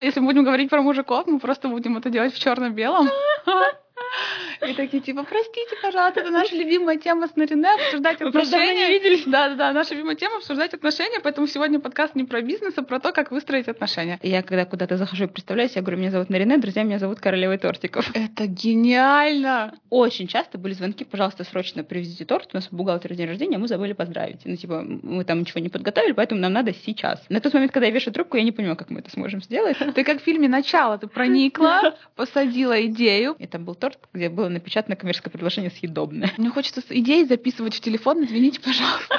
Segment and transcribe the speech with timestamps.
[0.00, 3.08] Если мы будем говорить про мужиков, мы просто будем это делать в черно-белом.
[4.68, 8.88] И такие, типа, простите, пожалуйста, это наша любимая тема с Нарине, обсуждать отношения.
[8.88, 9.24] не виделись.
[9.24, 13.12] Да-да-да, наша любимая тема обсуждать отношения, поэтому сегодня подкаст не про бизнес, а про то,
[13.12, 14.18] как выстроить отношения.
[14.22, 17.58] Я когда куда-то захожу и представляюсь, я говорю, меня зовут Нарине, друзья, меня зовут Королевой
[17.58, 18.10] тортиков.
[18.14, 19.74] Это гениально!
[19.88, 23.68] Очень часто были звонки, пожалуйста, срочно привезите торт, у нас у бухгалтера день рождения, мы
[23.68, 24.40] забыли поздравить.
[24.44, 27.24] Ну, типа, мы там ничего не подготовили, поэтому нам надо сейчас.
[27.28, 29.76] На тот момент, когда я вешаю трубку, я не понимаю, как мы это сможем сделать.
[29.94, 33.36] Ты как в фильме «Начало», ты проникла, посадила идею.
[33.38, 36.30] Это был торт, где было напечатано коммерческое предложение съедобное.
[36.36, 39.18] Мне хочется идеи записывать в телефон, извините, пожалуйста.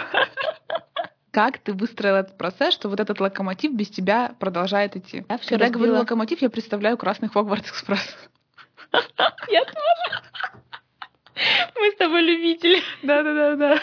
[1.31, 5.23] Как ты выстроила этот процесс, что вот этот локомотив без тебя продолжает идти?
[5.29, 5.99] Я Когда я говорю разбила.
[6.01, 8.17] локомотив, я представляю красный Хогвартс Экспресс.
[9.49, 10.23] Я тоже.
[11.79, 12.81] Мы с тобой любители.
[13.01, 13.79] Да-да-да.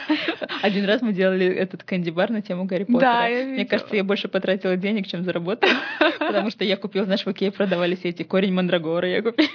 [0.62, 3.00] Один раз мы делали этот кэнди-бар на тему Гарри Поттера.
[3.00, 3.68] Да, я Мне видела.
[3.70, 5.72] кажется, я больше потратила денег, чем заработала.
[6.18, 9.08] Потому что я купила, знаешь, в Икее продавались эти корень мандрагора.
[9.08, 9.48] Я купила.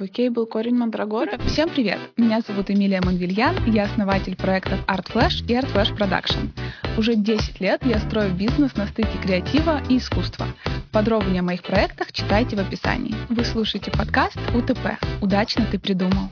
[0.00, 1.38] Икее был корень Мандрагора.
[1.46, 1.98] Всем привет!
[2.16, 6.50] Меня зовут Эмилия Манвильян, я основатель проектов Art Flash и Art Flash Production.
[6.96, 10.46] Уже 10 лет я строю бизнес на стыке креатива и искусства.
[10.92, 13.14] Подробнее о моих проектах читайте в описании.
[13.28, 16.30] Вы слушаете подкаст УТП «Удачно ты придумал».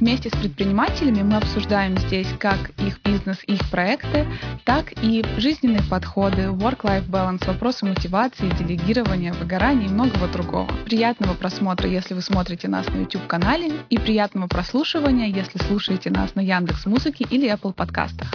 [0.00, 4.26] Вместе с предпринимателями мы обсуждаем здесь как их бизнес и их проекты,
[4.64, 10.70] так и жизненные подходы, work-life balance, вопросы мотивации, делегирования, выгорания и многого другого.
[10.86, 16.40] Приятного просмотра, если вы смотрите нас на YouTube-канале, и приятного прослушивания, если слушаете нас на
[16.40, 18.30] Яндекс Музыке или Apple подкастах.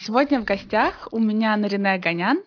[0.00, 2.42] Сегодня в гостях у меня Нарине Аганян,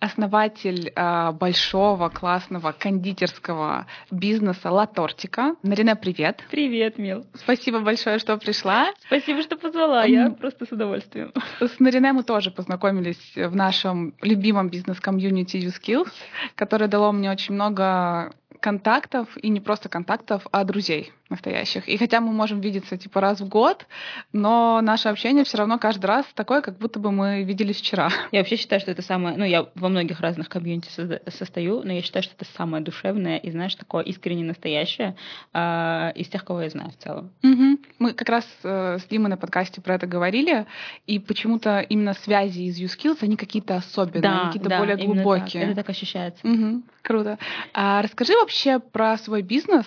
[0.00, 5.56] основатель э, большого классного кондитерского бизнеса Ла Тортика.
[5.62, 6.44] Нарине, привет!
[6.50, 7.26] Привет, Мил.
[7.34, 8.92] Спасибо большое, что пришла.
[9.06, 10.04] Спасибо, что позвала.
[10.04, 11.32] Я просто с удовольствием.
[11.60, 16.12] С Нарине мы тоже познакомились в нашем любимом бизнес-комьюнити USkills,
[16.54, 21.88] которое дало мне очень много контактов, и не просто контактов, а друзей настоящих.
[21.88, 23.86] И хотя мы можем видеться типа раз в год,
[24.32, 28.10] но наше общение все равно каждый раз такое, как будто бы мы виделись вчера.
[28.32, 29.36] Я вообще считаю, что это самое...
[29.36, 30.88] Ну, я во многих разных комьюнити
[31.30, 35.16] состою, но я считаю, что это самое душевное и, знаешь, такое искренне настоящее
[35.52, 37.30] а, из тех, кого я знаю в целом.
[37.42, 37.78] Мгм.
[37.98, 40.66] Мы как раз э, с Димой на подкасте про это говорили,
[41.06, 45.24] и почему-то именно связи из USkills, они какие-то особенные, они какие-то более именно так.
[45.24, 45.62] глубокие.
[45.64, 46.46] Это так ощущается.
[46.46, 46.84] Мгм.
[47.02, 47.38] Круто.
[47.72, 49.84] А расскажи вообще про свой бизнес.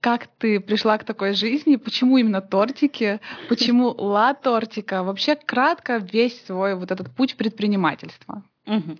[0.00, 1.76] Как ты пришла к такой жизни?
[1.76, 3.20] Почему именно тортики?
[3.50, 5.02] Почему ла тортика?
[5.02, 8.42] Вообще кратко весь свой вот этот путь предпринимательства.
[8.64, 8.98] Мгм.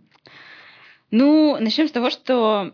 [1.10, 2.72] Ну, начнем с того, что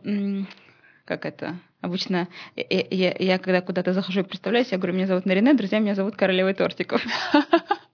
[1.04, 2.26] как это обычно
[2.56, 5.94] я, я- я когда куда-то захожу и представляюсь, я говорю, меня зовут Нарине, друзья, меня
[5.94, 7.00] зовут Королевой тортиков.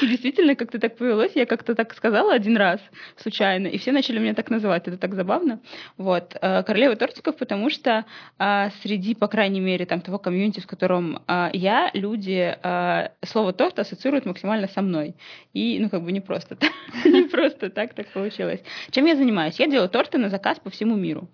[0.00, 2.80] И действительно, как-то так повелось, я как-то так сказала один раз
[3.16, 5.60] случайно, и все начали меня так называть, это так забавно.
[5.98, 6.36] Вот.
[6.40, 8.06] э, Королева тортиков, потому что
[8.38, 13.52] а, среди, по крайней мере, там того комьюнити, в котором а, я, люди а, слово
[13.52, 15.14] торт ассоциируют максимально со мной.
[15.52, 16.72] И, ну, как бы не просто так,
[17.04, 18.60] не просто так так получилось.
[18.90, 19.60] Чем я занимаюсь?
[19.60, 21.28] Я делаю торты на заказ по всему миру.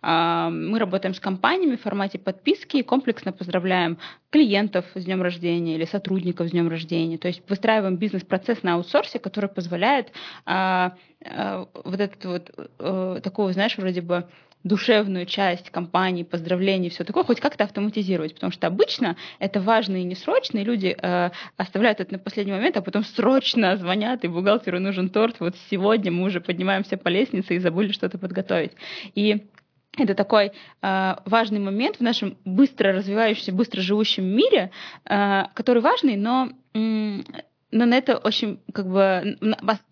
[0.00, 3.98] А, Мы работаем с компаниями в формате подписки и комплексно поздравляем
[4.30, 7.18] клиентов с днем рождения или сотрудников с днем рождения.
[7.18, 10.12] То есть выстраиваем бизнес-процесс на аутсорсе, который позволяет
[11.24, 14.28] а, вот этот вот э, такого, знаешь, вроде бы
[14.64, 20.04] душевную часть компании, поздравлений, все такое, хоть как-то автоматизировать, потому что обычно это важно и
[20.04, 24.28] не срочно, и люди э, оставляют это на последний момент, а потом срочно звонят, и
[24.28, 28.72] бухгалтеру нужен торт, вот сегодня мы уже поднимаемся по лестнице и забыли что-то подготовить.
[29.14, 29.46] И
[29.98, 34.70] это такой э, важный момент в нашем быстро развивающемся, быстро живущем мире,
[35.04, 36.50] э, который важный, но,
[37.72, 39.38] но на это очень как бы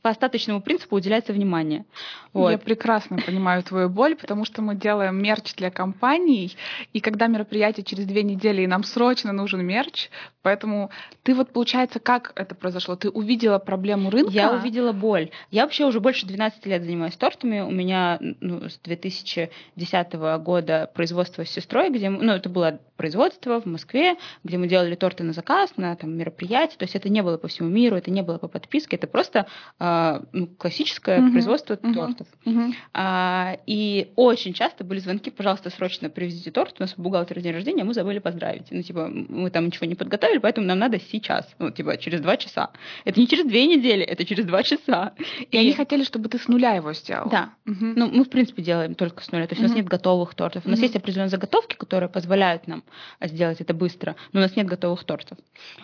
[0.03, 1.87] по остаточному принципу уделяется внимание.
[2.33, 2.51] Вот.
[2.51, 6.57] Я прекрасно понимаю твою боль, потому что мы делаем мерч для компаний,
[6.93, 10.11] и когда мероприятие через две недели, и нам срочно нужен мерч,
[10.43, 10.91] поэтому
[11.23, 12.97] ты вот, получается, как это произошло?
[12.97, 14.31] Ты увидела проблему рынка?
[14.31, 15.31] Я увидела боль.
[15.51, 17.61] Я вообще уже больше 12 лет занимаюсь тортами.
[17.61, 23.67] У меня ну, с 2010 года производство с сестрой, где ну, это было производство в
[23.67, 26.77] Москве, где мы делали торты на заказ, на там, мероприятия.
[26.77, 29.47] То есть это не было по всему миру, это не было по подписке, это просто
[29.79, 31.33] а, ну, классическое uh-huh.
[31.33, 31.95] производство uh-huh.
[31.95, 32.27] тортов.
[32.45, 32.73] Uh-huh.
[32.93, 37.53] А, и очень часто были звонки, пожалуйста, срочно привезите торт, у нас у бухгалтера день
[37.53, 38.67] рождения, мы забыли поздравить.
[38.71, 42.37] Ну, типа, мы там ничего не подготовили, поэтому нам надо сейчас, ну, типа, через два
[42.37, 42.71] часа.
[43.05, 45.13] Это не через две недели, это через два часа.
[45.39, 47.29] И, и они хотели, чтобы ты с нуля его сделал.
[47.31, 47.51] Да.
[47.67, 47.93] Uh-huh.
[47.97, 49.47] Ну, мы, в принципе, делаем только с нуля.
[49.47, 49.67] То есть uh-huh.
[49.67, 50.67] у нас нет готовых тортов.
[50.67, 50.83] У нас uh-huh.
[50.83, 52.83] есть определенные заготовки, которые позволяют нам
[53.21, 55.39] сделать это быстро, но у нас нет готовых тортов.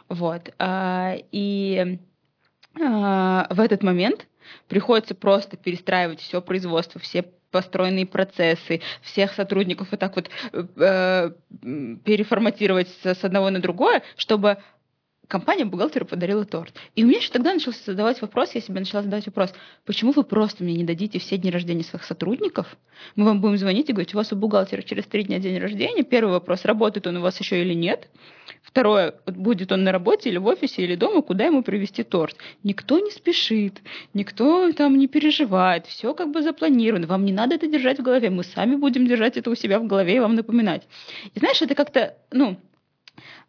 [0.08, 0.52] Вот.
[0.58, 1.16] А,
[2.80, 4.26] а, в этот момент
[4.68, 11.30] приходится просто перестраивать все производство, все построенные процессы, всех сотрудников вот так вот э,
[12.04, 14.58] переформатировать с одного на другое, чтобы
[15.28, 16.74] компания бухгалтеру подарила торт.
[16.94, 19.52] И у меня еще тогда начался задавать вопрос, я себе начала задавать вопрос,
[19.84, 22.76] почему вы просто мне не дадите все дни рождения своих сотрудников?
[23.14, 26.02] Мы вам будем звонить и говорить, у вас у бухгалтера через три дня день рождения.
[26.02, 28.08] Первый вопрос, работает он у вас еще или нет?
[28.76, 32.36] Второе, будет он на работе или в офисе или дома, куда ему привезти торт?
[32.62, 33.80] Никто не спешит,
[34.12, 37.06] никто там не переживает, все как бы запланировано.
[37.06, 39.86] Вам не надо это держать в голове, мы сами будем держать это у себя в
[39.86, 40.86] голове и вам напоминать.
[41.34, 42.58] И знаешь, это как-то, ну,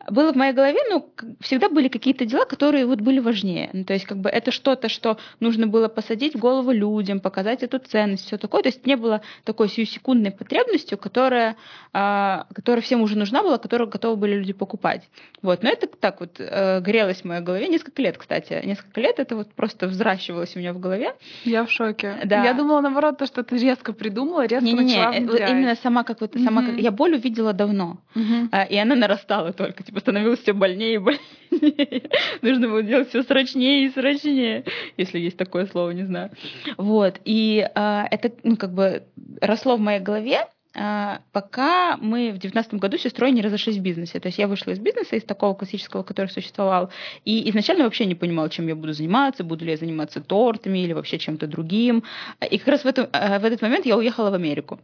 [0.09, 1.09] было в моей голове, ну,
[1.41, 3.69] всегда были какие-то дела, которые вот были важнее.
[3.73, 7.63] Ну, то есть, как бы это что-то, что нужно было посадить в голову людям, показать
[7.63, 8.61] эту ценность, все такое.
[8.63, 11.57] То есть не было такой сиюсекундной потребностью, которая,
[11.93, 15.09] а, которая всем уже нужна была, которую готовы были люди покупать.
[15.41, 15.61] Вот.
[15.61, 18.61] Но это так вот э, грелось в моей голове несколько лет, кстати.
[18.63, 21.15] Несколько лет это вот просто взращивалось у меня в голове.
[21.43, 22.15] Я в шоке.
[22.23, 22.43] Да.
[22.45, 26.03] Я думала, наоборот, то, что ты резко придумала, резко не, начала не, не, Именно сама
[26.03, 26.77] как вот, сама как...
[26.77, 28.49] Я боль увидела давно, угу.
[28.69, 29.83] и она нарастала только.
[29.83, 31.21] Типа становилось все больнее и больнее.
[32.41, 34.63] Нужно было делать все срочнее и срочнее,
[34.95, 36.31] если есть такое слово, не знаю.
[36.77, 37.19] Вот.
[37.25, 39.03] И а, это, ну, как бы
[39.41, 40.45] росло в моей голове,
[40.79, 44.19] а, пока мы в девятнадцатом году с сестрой не разошлись в бизнесе.
[44.19, 46.91] То есть я вышла из бизнеса, из такого классического, который существовал,
[47.25, 50.93] и изначально вообще не понимала, чем я буду заниматься, буду ли я заниматься тортами или
[50.93, 52.03] вообще чем-то другим.
[52.49, 54.79] И как раз в, этом, в этот момент я уехала в Америку.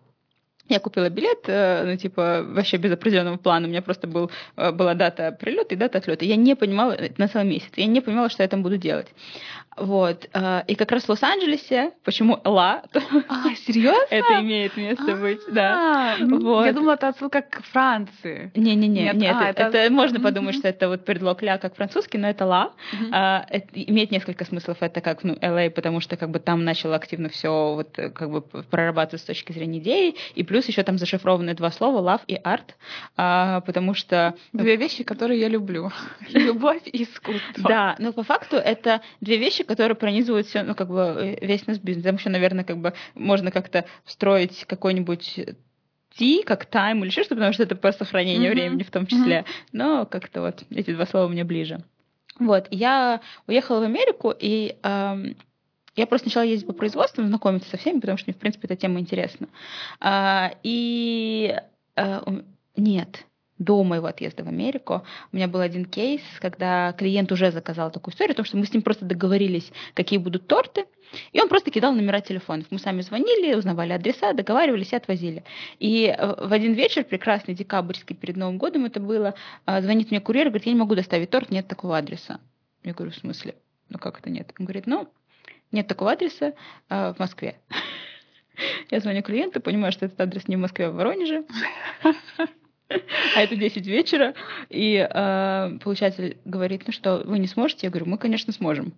[0.70, 3.68] Я купила билет, э, ну, типа, вообще без определенного плана.
[3.68, 6.24] У меня просто был, э, была дата прилета и дата отлета.
[6.24, 9.08] Я не понимала, э, на целый месяц, я не понимала, что я там буду делать.
[9.78, 10.26] Вот.
[10.68, 12.84] И как раз в Лос-Анджелесе, почему Ла?
[12.94, 14.06] А, серьезно?
[14.10, 16.16] Это имеет место быть, да.
[16.16, 16.66] А, вот.
[16.66, 18.52] Я думала, это отсылка к Франции.
[18.56, 22.30] Не-не-не, нет, а, это, это можно подумать, что это вот предлог ля как французский, но
[22.30, 22.74] это ла.
[23.12, 24.78] Это имеет несколько смыслов.
[24.82, 28.42] Это как, ну, LA, потому что как бы там начало активно все вот как бы
[28.42, 32.76] прорабатываться с точки зрения идеи, и плюс еще там зашифрованы два слова love и art,
[33.18, 34.36] а, потому что...
[34.54, 35.92] Две вещи, которые я люблю.
[36.30, 37.70] Любовь и искусство.
[37.70, 41.66] Да, но по факту это две вещи, которые пронизывают все, ну, как бы э, весь
[41.68, 42.06] наш бизнес.
[42.06, 45.40] Там еще, наверное, как бы можно как-то встроить какой-нибудь
[46.18, 48.56] T, как time или еще что-то, потому что это по сохранению mm-hmm.
[48.56, 49.40] времени в том числе.
[49.40, 49.68] Mm-hmm.
[49.72, 51.84] Но как-то вот эти два слова мне ближе.
[52.40, 55.36] Вот, я уехала в Америку, и эм,
[55.96, 58.76] я просто начала ездить по производству, знакомиться со всеми, потому что мне, в принципе, эта
[58.76, 59.48] тема интересна.
[60.00, 61.56] А, и
[61.96, 62.24] а,
[62.76, 63.26] нет,
[63.60, 68.14] до моего отъезда в Америку у меня был один кейс, когда клиент уже заказал такую
[68.14, 70.86] историю, о том, что мы с ним просто договорились, какие будут торты,
[71.32, 72.68] и он просто кидал номера телефонов.
[72.72, 75.44] Мы сами звонили, узнавали адреса, договаривались и отвозили.
[75.80, 79.36] И э, в один вечер, прекрасный декабрьский, перед Новым годом это было,
[79.66, 82.40] а, звонит мне курьер, говорит, я не могу доставить торт, нет такого адреса.
[82.84, 83.56] Я говорю, в смысле?
[83.90, 84.52] Ну как это нет?
[84.60, 85.08] Он говорит, ну,
[85.72, 86.54] нет такого адреса
[86.90, 87.60] а, в Москве.
[88.92, 91.46] Я звоню клиенту, понимаю, что этот адрес не в Москве, а в Воронеже.
[93.36, 94.34] А это 10 вечера,
[94.70, 97.88] и э, получатель говорит, ну что, вы не сможете?
[97.88, 98.94] Я говорю, мы, конечно, сможем.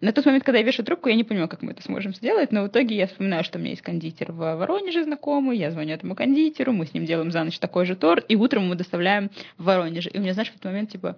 [0.00, 2.52] На тот момент, когда я вешаю трубку, я не понимаю, как мы это сможем сделать,
[2.52, 5.94] но в итоге я вспоминаю, что у меня есть кондитер в Воронеже знакомый, я звоню
[5.94, 9.30] этому кондитеру, мы с ним делаем за ночь такой же торт, и утром мы доставляем
[9.58, 10.08] в Воронеже.
[10.10, 11.16] И у меня, знаешь, в этот момент, типа,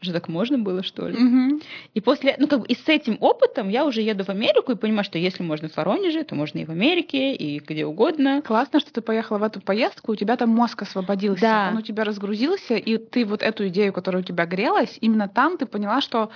[0.00, 1.16] что так можно было, что ли?
[1.16, 1.60] Угу.
[1.94, 4.76] И после, ну как бы и с этим опытом я уже еду в Америку и
[4.76, 8.42] понимаю, что если можно в Воронеже, то можно и в Америке, и где угодно.
[8.42, 11.68] Классно, что ты поехала в эту поездку, у тебя там мозг освободился, да.
[11.70, 15.58] он у тебя разгрузился, и ты вот эту идею, которая у тебя грелась, именно там
[15.58, 16.30] ты поняла, что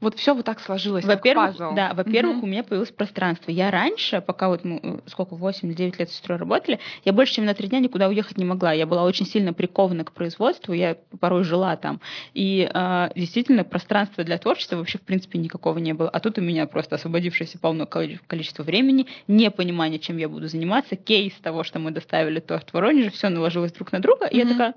[0.00, 2.46] вот все вот так сложилось, во-первых, Да, во-первых, угу.
[2.46, 3.50] у меня появилось пространство.
[3.50, 7.44] Я раньше, пока вот мы, э, сколько, 8-9 лет с сестрой работали, я больше, чем
[7.44, 8.72] на три дня никуда уехать не могла.
[8.72, 12.00] Я была очень сильно прикована к производству, я порой жила там.
[12.32, 16.08] И э, действительно, пространства для творчества вообще, в принципе, никакого не было.
[16.08, 21.34] А тут у меня просто освободившееся полное количество времени, непонимание, чем я буду заниматься, кейс
[21.34, 24.26] того, что мы доставили торт в Воронеже, все наложилось друг на друга.
[24.26, 24.74] И я такая,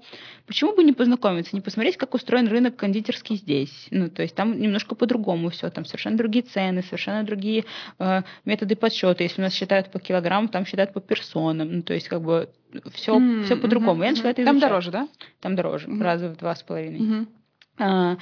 [0.48, 3.88] почему бы не познакомиться, не посмотреть, как устроен рынок кондитерский здесь?
[3.92, 7.65] Ну, то есть там немножко по по-другому все, там совершенно другие цены, совершенно другие
[8.00, 9.24] э, методы подсчета.
[9.24, 11.72] Если у нас считают по килограмму, там считают по персонам.
[11.72, 12.50] Ну, то есть как бы
[12.93, 13.43] все, mm-hmm.
[13.43, 14.03] все по-другому.
[14.03, 14.60] Я начала это изучать.
[14.60, 15.08] Там дороже, да?
[15.41, 16.03] Там дороже, mm-hmm.
[16.03, 17.00] раза в два с половиной.
[17.00, 17.27] Mm-hmm.
[17.79, 18.17] А,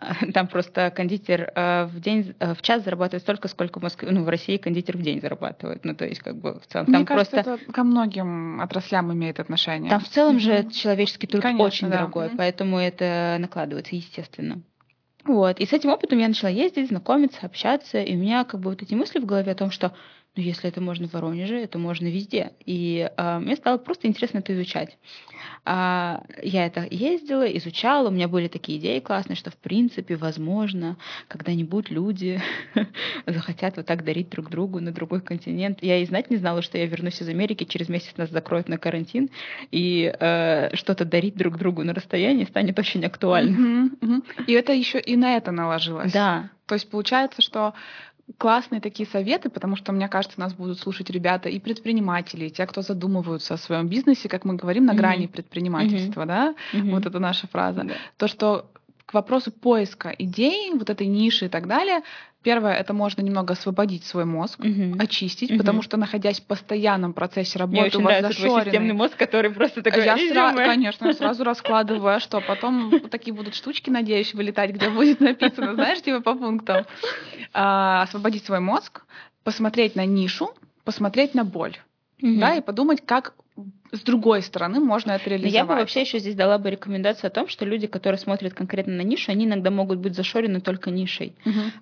[0.34, 4.22] там просто кондитер э, в день, э, в час зарабатывает столько, сколько в Москве, ну,
[4.22, 5.84] в России кондитер в день зарабатывает.
[5.84, 6.86] Ну, то есть, как бы в целом.
[6.88, 7.64] Мне там кажется, просто...
[7.64, 9.90] это ко многим отраслям имеет отношение.
[9.90, 10.40] Там в целом Мгм.
[10.40, 11.96] же человеческий труд Конечно, очень да.
[11.96, 12.36] дорогой, Мгм.
[12.36, 14.62] поэтому это накладывается, естественно.
[15.24, 15.60] Вот.
[15.60, 18.82] И с этим опытом я начала ездить, знакомиться, общаться, и у меня как бы вот
[18.82, 19.92] эти мысли в голове о том, что
[20.38, 22.52] ну, если это можно в Воронеже, это можно везде.
[22.64, 24.96] И а, мне стало просто интересно это изучать.
[25.64, 30.96] А, я это ездила, изучала, у меня были такие идеи классные, что в принципе, возможно,
[31.26, 32.40] когда-нибудь люди
[33.26, 35.82] захотят вот так дарить друг другу на другой континент.
[35.82, 38.78] Я и знать не знала, что я вернусь из Америки, через месяц нас закроют на
[38.78, 39.30] карантин,
[39.72, 43.60] и э, что-то дарить друг другу на расстоянии станет очень актуальным.
[43.60, 44.24] Мгм, мгм.
[44.46, 46.12] И это еще и на это наложилось.
[46.12, 47.74] Да, То есть получается, что
[48.36, 52.66] классные такие советы, потому что, мне кажется, нас будут слушать ребята и предприниматели, и те,
[52.66, 55.00] кто задумываются о своем бизнесе, как мы говорим, на Мгм.
[55.00, 56.54] грани предпринимательства, да?
[56.72, 56.90] Мгм.
[56.90, 57.84] Вот это наша фраза.
[57.84, 57.94] Да.
[58.16, 58.70] То, что
[59.06, 62.02] к вопросу поиска идей, вот этой ниши и так далее,
[62.42, 64.98] первое, это можно немного освободить свой мозг, Мгм.
[65.00, 65.58] очистить, Мгм.
[65.58, 68.94] потому что, находясь в постоянном процессе работы, Мне очень у вас нравится твой системный зашоренный
[68.94, 70.64] мозг, который просто такой я сра- резюме.
[70.64, 76.00] конечно, сразу раскладываю, а что потом такие будут штучки, надеюсь, вылетать, где будет написано, знаешь,
[76.02, 76.86] типа по пунктам.
[77.52, 79.02] А, освободить свой мозг,
[79.44, 80.50] посмотреть на нишу,
[80.84, 81.76] посмотреть на боль,
[82.20, 83.34] да, и подумать, как
[83.92, 85.54] с другой стороны можно это Но реализовать.
[85.54, 88.94] Я бы вообще еще здесь дала бы рекомендацию о том, что люди, которые смотрят конкретно
[88.94, 91.34] на нишу, они иногда могут быть зашорены только нишей.
[91.44, 91.72] Мгм.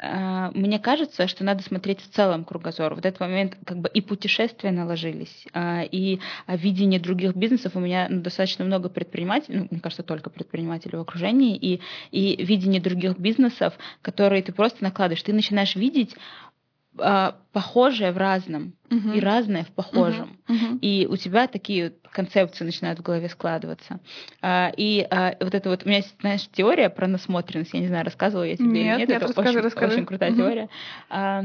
[0.00, 2.94] А, мне кажется, что надо смотреть в целом кругозор.
[2.94, 7.76] В этот момент как бы и путешествия наложились, а, и видение других бизнесов.
[7.76, 12.82] У меня достаточно много предпринимателей, ну, мне кажется, только предпринимателей в окружении, и, и видение
[12.82, 15.22] других бизнесов, которые ты просто накладываешь.
[15.22, 16.16] Ты начинаешь видеть
[16.98, 19.12] а, похожее в разном Мгм.
[19.14, 20.38] и разное в похожем.
[20.48, 20.78] Мгм.
[20.82, 24.00] И у тебя такие вот концепции начинают в голове складываться.
[24.42, 27.88] А, И а, вот это вот, у меня есть, знаешь, теория про насмотренность, я не
[27.88, 29.94] знаю, рассказывала я тебе Нет, или нет, нет, это расскажи, очень, расскажи.
[29.94, 30.38] очень крутая Мгм.
[30.38, 30.68] теория.
[31.10, 31.44] А,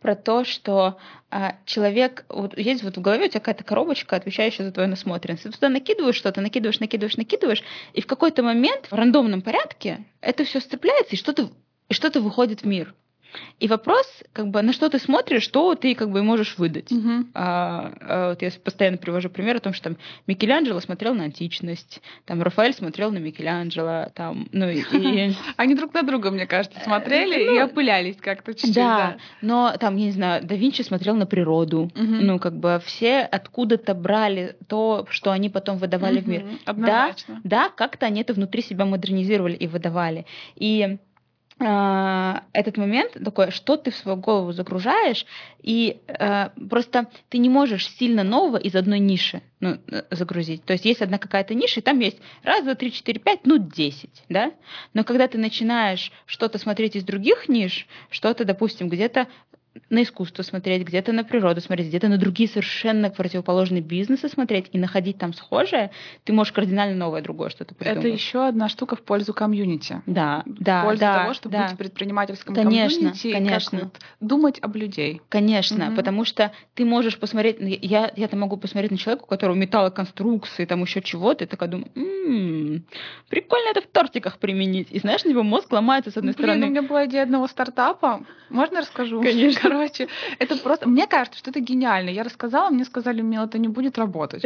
[0.00, 0.98] Про то, что
[1.30, 5.44] а, человек, вот есть вот в голове у тебя какая-то коробочка, отвечающая за твою насмотренность.
[5.44, 7.62] Ты туда накидываешь что-то, накидываешь, накидываешь, накидываешь,
[7.94, 11.50] и в какой-то момент в рандомном порядке это все сцепляется, и что-то
[11.88, 12.94] и что-то выходит в мир.
[13.58, 16.90] И вопрос, как бы, на что ты смотришь, что ты как бы можешь выдать.
[16.90, 17.30] Мгм.
[17.34, 22.00] А, а, вот я постоянно привожу пример о том, что там Микеланджело смотрел на античность,
[22.24, 24.82] там Рафаэль смотрел на Микеланджело, там, ну и,
[25.56, 28.74] Они друг на друга, мне кажется, смотрели ну, и опылялись как-то чуть-чуть.
[28.74, 33.20] да, но там, я не знаю, да Винчи смотрел на природу, ну как бы все
[33.20, 36.44] откуда-то брали то, что они потом выдавали в мир.
[37.44, 40.26] Да, как-то они это внутри себя модернизировали и выдавали.
[40.54, 40.98] И
[41.58, 45.24] этот момент такой, что ты в свою голову загружаешь,
[45.62, 50.64] и а, просто ты не можешь сильно нового из одной ниши ну, э, загрузить.
[50.64, 53.56] То есть есть одна какая-то ниша, и там есть раз, два, три, четыре, пять, ну,
[53.56, 54.52] десять, да?
[54.92, 59.26] Но когда ты начинаешь что-то смотреть из других ниш, что-то, допустим, где-то
[59.90, 64.78] на искусство смотреть, где-то на природу смотреть, где-то на другие совершенно противоположные бизнесы смотреть и
[64.78, 65.90] находить там схожее,
[66.24, 68.04] ты можешь кардинально новое другое что-то придумать.
[68.04, 70.02] Это еще одна штука в пользу комьюнити.
[70.06, 71.62] Да, в да, пользу да, того, чтобы да.
[71.64, 73.90] быть в предпринимательском Конечно, комьюнити, и как конечно.
[74.20, 75.20] думать об людей.
[75.28, 75.96] Конечно, Мгм.
[75.96, 79.54] потому что ты можешь посмотреть, ну, я, я там могу посмотреть на человека, у которого
[79.56, 82.84] металлоконструкции, там еще чего-то, и такая думаю, «М,
[83.28, 84.88] прикольно это в тортиках применить.
[84.90, 86.70] И знаешь, его мозг ломается с одной Блин, ну, у стороны.
[86.70, 88.20] меня была идея одного стартапа.
[88.48, 89.22] Можно расскажу?
[89.22, 89.65] Конечно.
[89.68, 90.08] Короче,
[90.38, 90.88] это просто...
[90.88, 92.10] Мне кажется, что это гениально.
[92.10, 94.44] Я рассказала, мне сказали, Мила, это не будет работать.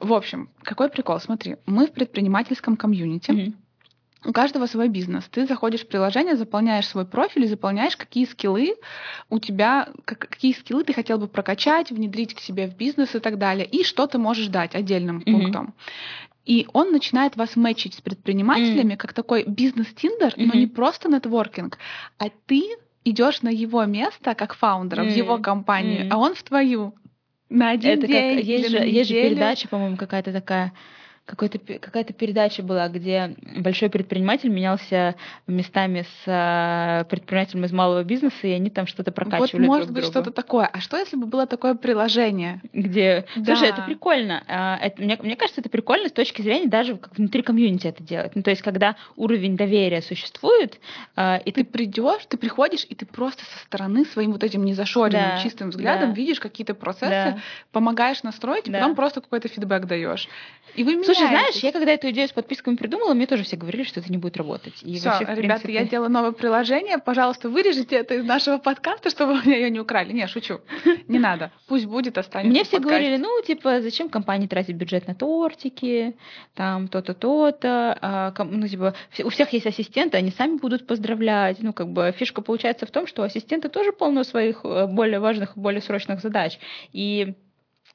[0.00, 1.20] В общем, какой прикол?
[1.20, 3.54] Смотри, мы в предпринимательском комьюнити.
[4.24, 5.24] У каждого свой бизнес.
[5.30, 8.74] Ты заходишь в приложение, заполняешь свой профиль и заполняешь, какие скиллы
[9.30, 13.20] у тебя, как- какие скиллы ты хотел бы прокачать, внедрить к себе в бизнес и
[13.20, 15.32] так далее, и что ты можешь дать отдельным Мгм.
[15.32, 15.74] пунктом.
[16.44, 20.58] И он начинает вас мэчить с предпринимателями, как такой бизнес-тиндер, но Мгм.
[20.58, 21.78] не просто нетворкинг,
[22.18, 22.64] а ты
[23.04, 25.16] идешь на его место как фаундера в Мгм.
[25.16, 26.12] его компанию, Мгм.
[26.12, 26.94] а он в твою.
[27.50, 29.34] На один Это день как есть или же, на есть же неделю.
[29.36, 30.72] передача, по-моему, какая-то такая.
[31.28, 35.14] Какой-то, какая-то передача была, где большой предприниматель менялся
[35.46, 39.94] местами с а, предпринимателем из малого бизнеса, и они там что-то Вот прокачивали может друг
[39.96, 40.20] быть друга.
[40.22, 40.64] что-то такое.
[40.72, 42.62] А что если бы было такое приложение?
[42.72, 43.26] где...
[43.36, 43.44] Да.
[43.56, 44.42] Слушай, это прикольно.
[44.48, 48.02] А, это- мне, мне кажется, это прикольно с точки зрения даже как внутри комьюнити это
[48.02, 48.34] делать.
[48.34, 50.80] Ну, то есть, когда уровень доверия существует,
[51.14, 51.64] а, и ты ты...
[51.70, 56.08] придешь, ты приходишь, и ты просто со стороны своим вот этим незашоренным, Да, чистым взглядом
[56.10, 56.14] да.
[56.16, 57.38] видишь какие-то процессы, Да.
[57.70, 58.78] помогаешь настроить, и Да.
[58.78, 60.26] потом просто какой-то фидбэк даешь.
[60.74, 63.56] И вы Слушай, Слушай, знаешь, я когда эту идею с подписками придумала, мне тоже все
[63.56, 64.74] говорили, что это не будет работать.
[64.82, 65.72] И Всё, вообще, ребята, принципе...
[65.72, 66.98] я делаю новое приложение.
[66.98, 70.12] Пожалуйста, вырежите это из нашего подкаста, чтобы меня ее не украли.
[70.12, 70.60] Не, шучу.
[71.08, 71.50] Не надо.
[71.66, 76.16] Пусть будет, останется Мне все говорили, ну, типа, зачем компании тратить бюджет на тортики,
[76.54, 77.98] там, то-то, то-то.
[78.00, 78.94] А, ну, типа,
[79.24, 81.58] у всех есть ассистенты, они сами будут поздравлять.
[81.60, 85.56] Ну, как бы фишка получается в том, что ассистенты тоже полно своих э, более важных,
[85.56, 86.58] более срочных задач.
[86.92, 87.34] И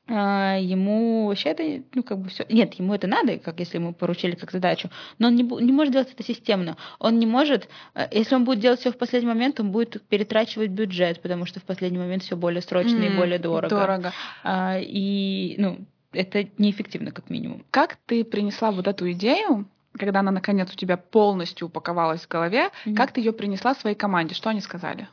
[0.08, 2.46] ему вообще это, ну, как бы все.
[2.50, 5.94] Нет, ему это надо, как если ему поручили как задачу, но он не, не может
[5.94, 6.76] делать это системно.
[7.00, 10.72] Он не может, э, если он будет делать все в последний момент, он будет перетрачивать
[10.72, 13.70] бюджет, потому что в последний момент все более срочно mm, и более дорого.
[13.70, 14.14] Дорого.
[14.44, 15.80] А, и, ну,
[16.12, 17.64] это неэффективно, как минимум.
[17.72, 22.72] Как ты принесла вот эту идею когда она наконец у тебя полностью упаковалась в голове,
[22.86, 22.96] mm-hmm.
[22.96, 24.34] как ты ее принесла своей команде?
[24.34, 25.08] Что они сказали?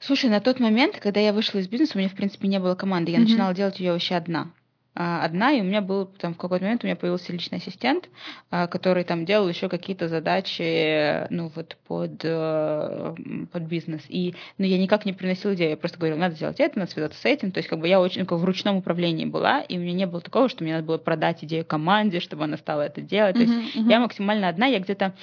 [0.00, 2.74] Слушай, на тот момент, когда я вышла из бизнеса, у меня, в принципе, не было
[2.74, 3.12] команды.
[3.12, 3.22] Я mm-hmm.
[3.22, 4.50] начинала делать ее вообще одна.
[4.92, 8.08] А, одна, и у меня был там в какой-то момент у меня появился личный ассистент,
[8.50, 13.14] а, который там делал еще какие-то задачи, ну вот под, э,
[13.52, 14.02] под бизнес.
[14.08, 17.20] И, ну, я никак не приносила идею, я просто говорила, надо сделать это, надо связаться
[17.20, 17.52] с этим.
[17.52, 20.06] То есть, как бы я очень как в ручном управлении была, и у меня не
[20.06, 23.36] было такого, что мне надо было продать идею команде, чтобы она стала это делать.
[23.36, 23.88] То есть, mm-hmm.
[23.88, 25.14] я максимально одна, я где-то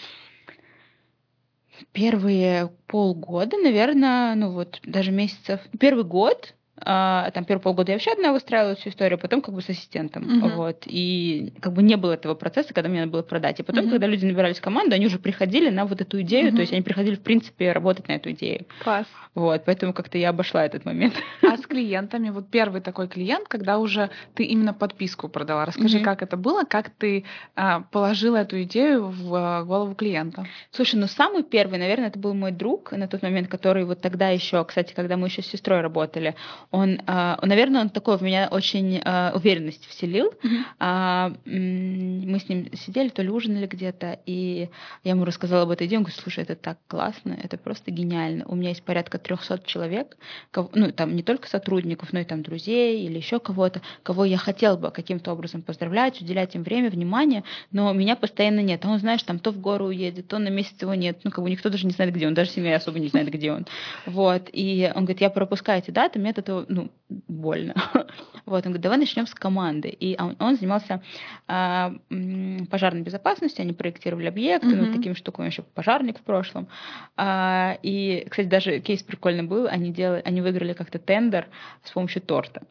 [1.92, 8.12] первые полгода, наверное, ну вот даже месяцев, первый год а, там первые полгода я вообще
[8.12, 10.56] одна выстраивала всю историю, потом как бы с ассистентом, uh-huh.
[10.56, 13.86] вот, и как бы не было этого процесса, когда мне надо было продать, и потом,
[13.86, 13.92] uh-huh.
[13.92, 16.56] когда люди набирались в команду, они уже приходили на вот эту идею, uh-huh.
[16.56, 18.66] то есть они приходили, в принципе, работать на эту идею.
[18.84, 19.08] Класс.
[19.34, 21.14] Вот, поэтому как-то я обошла этот момент.
[21.44, 26.04] А с клиентами, вот первый такой клиент, когда уже ты именно подписку продала, расскажи, uh-huh.
[26.04, 30.48] как это было, как ты а, положила эту идею в а, голову клиента?
[30.72, 34.30] Слушай, ну самый первый, наверное, это был мой друг на тот момент, который вот тогда
[34.30, 36.36] еще, кстати, когда мы еще с сестрой работали,
[36.72, 40.34] он, а, наверное, он такой в меня очень а, уверенность вселил.
[40.44, 41.38] Mm-hmm.
[41.48, 44.70] Мы с ним сидели, то ли ужинали где-то, и
[45.04, 45.98] я ему рассказала об этой идее.
[45.98, 48.46] Он говорит, слушай, это так классно, это просто гениально.
[48.48, 50.18] У меня есть порядка 300 человек,
[50.74, 54.78] ну, там не только сотрудников, но и там друзей или еще кого-то, кого я хотел
[54.78, 58.84] бы каким-то образом поздравлять, уделять им время, внимание, но меня постоянно нет.
[58.86, 61.20] А он, знаешь, там то в гору уедет, то на месяц его нет.
[61.24, 63.52] Ну, как бы никто даже не знает, где он, даже семья особо не знает, где
[63.52, 63.66] он.
[64.06, 64.50] Вот.
[64.52, 67.76] И он говорит, я пропускаю эти даты, мне от этого, ну, больно.
[68.46, 69.90] Вот, он говорит, давай начнем с команды.
[69.90, 71.04] И он, он занимался
[71.50, 71.94] а,
[72.72, 74.86] пожарной безопасностью, они проектировали объекты, mm-hmm.
[74.86, 76.70] ну, такими штуками, еще пожарник в прошлом.
[77.18, 81.50] А, и, кстати, даже кейс прикольный был, они, делали, они выиграли как-то тендер
[81.84, 82.62] с помощью торта.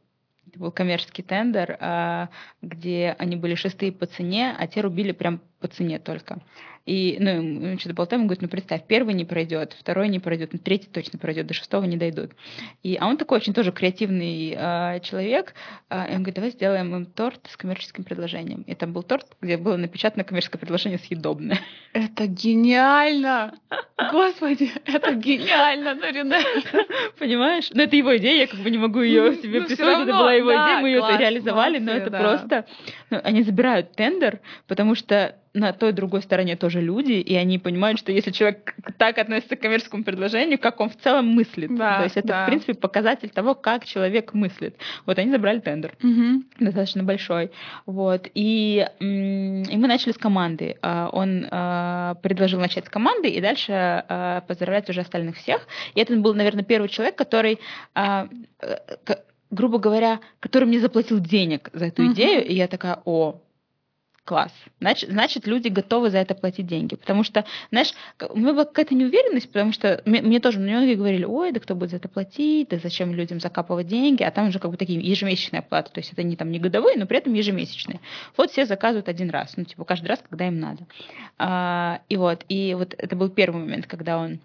[0.48, 2.30] Это был коммерческий тендер, а,
[2.62, 6.38] где они были шестые по цене, а те рубили прям по цене только.
[6.85, 10.60] И, ну, что-то болтаем, он говорит, ну, представь, первый не пройдет, второй не пройдет, ну,
[10.60, 12.30] третий точно пройдет, до шестого не дойдут.
[12.84, 15.54] И, а он такой очень тоже креативный э, человек,
[15.90, 18.62] э, и он говорит, давай сделаем им торт с коммерческим предложением.
[18.62, 21.58] И там был торт, где было напечатано коммерческое предложение съедобное.
[21.93, 23.54] Это гениально!
[24.12, 26.38] Господи, это гениально, Нарина!
[27.19, 27.69] Понимаешь?
[27.75, 30.17] Ну, это его идея, я как бы не могу ее ну, себе ну, представить, это
[30.17, 32.67] была его идея, мы ее реализовали, но это просто...
[33.10, 37.99] Ну, они забирают тендер, потому что на той другой стороне тоже люди, и они понимают,
[37.99, 41.75] что если человек так относится к коммерческому предложению, как он в целом мыслит.
[41.75, 42.42] Да, То есть это, да.
[42.45, 44.76] в принципе, показатель того, как человек мыслит.
[45.06, 46.45] Вот они забрали тендер, угу.
[46.60, 47.50] достаточно большой.
[47.86, 48.28] Вот.
[48.34, 50.76] И, и мы начали с команды.
[50.82, 55.66] А, он а, предложил начать с команды и дальше а, поздравлять уже остальных всех.
[55.95, 57.58] И это был, наверное, первый человек, который
[57.95, 58.26] э,
[59.50, 62.12] грубо говоря, который мне заплатил денег за эту uh-huh.
[62.12, 63.40] идею, и я такая, о,
[64.26, 64.52] класс.
[64.80, 66.97] Значит, значит, люди готовы за это платить деньги.
[66.97, 67.93] Потому что, знаешь,
[68.28, 71.75] у меня была какая-то неуверенность, потому что мне, мне тоже многие говорили, ой, да кто
[71.75, 75.00] будет за это платить, да зачем людям закапывать деньги, а там уже как бы такие
[75.00, 78.00] ежемесячные оплаты, то есть это не там не годовые, но при этом ежемесячные.
[78.36, 80.86] Вот все заказывают один раз, ну типа каждый раз, когда им надо.
[81.39, 84.41] А, и вот, и вот это был первый момент, когда он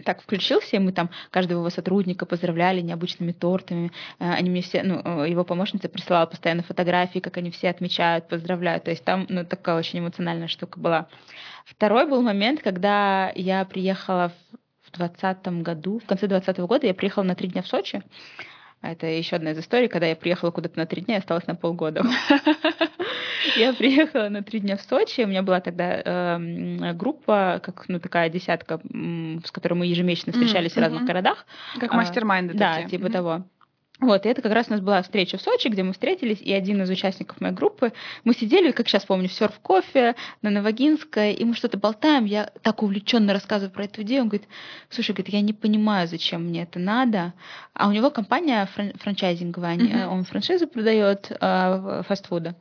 [0.00, 3.92] так включился, и мы там каждого его сотрудника поздравляли необычными тортами.
[4.18, 8.28] Э, они мне все, ну, э, его помощница присылала постоянно фотографии, как они все отмечают,
[8.28, 8.84] поздравляют.
[8.84, 11.08] То есть там, ну, такая очень эмоциональная штука была.
[11.64, 14.32] Второй был момент, когда я приехала
[14.82, 18.02] в двадцатом году, в конце двадцатого года я приехала на три дня в Сочи.
[18.82, 21.54] Это еще одна из историй, когда я приехала куда-то на три дня и осталась на
[21.54, 22.02] полгода.
[23.56, 25.22] Я приехала на три дня в Сочи.
[25.22, 28.80] У меня была тогда э, группа, как ну такая десятка,
[29.44, 31.46] с которой мы ежемесячно встречались в разных городах.
[31.78, 33.44] Как мастер-майнды Да, типа того.
[34.00, 36.52] Вот, и это как раз у нас была встреча в Сочи, где мы встретились, и
[36.52, 37.92] один из участников моей группы,
[38.24, 42.82] мы сидели, как сейчас помню, в кофе на Новогинской, и мы что-то болтаем, я так
[42.82, 44.48] увлеченно рассказываю про эту идею, он говорит,
[44.88, 47.34] слушай, говорит, я не понимаю, зачем мне это надо,
[47.74, 50.06] а у него компания фран- франчайзинговая, mm-hmm.
[50.06, 52.56] он франшизу продает э, фастфуда.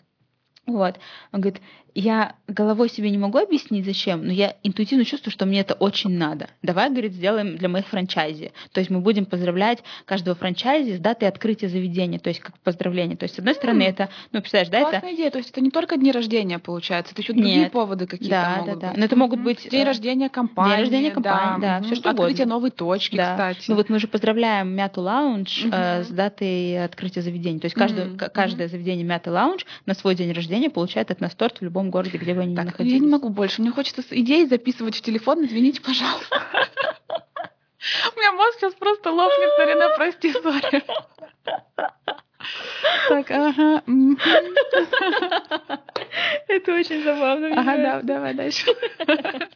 [0.69, 0.99] Вот.
[1.31, 1.61] Он говорит,
[1.95, 6.11] я головой себе не могу объяснить, зачем, но я интуитивно чувствую, что мне это очень
[6.11, 6.49] надо.
[6.61, 8.51] Давай, говорит, сделаем для моих франчайзи.
[8.71, 13.17] То есть мы будем поздравлять каждого франчайзи с датой открытия заведения, то есть как поздравление.
[13.17, 13.89] То есть, с одной стороны, mm.
[13.89, 15.15] это, ну, представляешь, да, Классная это...
[15.15, 17.71] идея, то есть это не только дни рождения, получается, это еще другие Нет.
[17.71, 18.87] поводы какие-то Да, да, могут да.
[18.89, 18.97] быть.
[18.97, 19.69] Но это могут быть...
[19.69, 20.71] День э, рождения компании.
[20.71, 21.85] День рождения компании, да, мгм.
[21.85, 22.53] все что Открытие угодно.
[22.55, 23.31] новой точки, Да.
[23.31, 23.65] кстати.
[23.67, 26.05] Ну вот мы же поздравляем Мяту Лаунж э, Мгм.
[26.05, 27.59] с датой открытия заведения.
[27.59, 31.33] То есть каждое, к- каждое заведение Мяты Лаунж на свой день рождения получает от нас
[31.35, 32.93] торт в любом городе, где бы они ни Так, ну, находились.
[32.93, 33.61] я не могу больше.
[33.61, 35.45] Мне хочется идеи записывать в телефон.
[35.45, 36.35] Извините, пожалуйста.
[38.15, 40.83] У меня мозг сейчас просто лопнет, Марина, прости, сори.
[43.07, 43.81] Так, ага.
[46.47, 47.49] Это очень забавно.
[47.55, 48.67] Ага, да, давай дальше.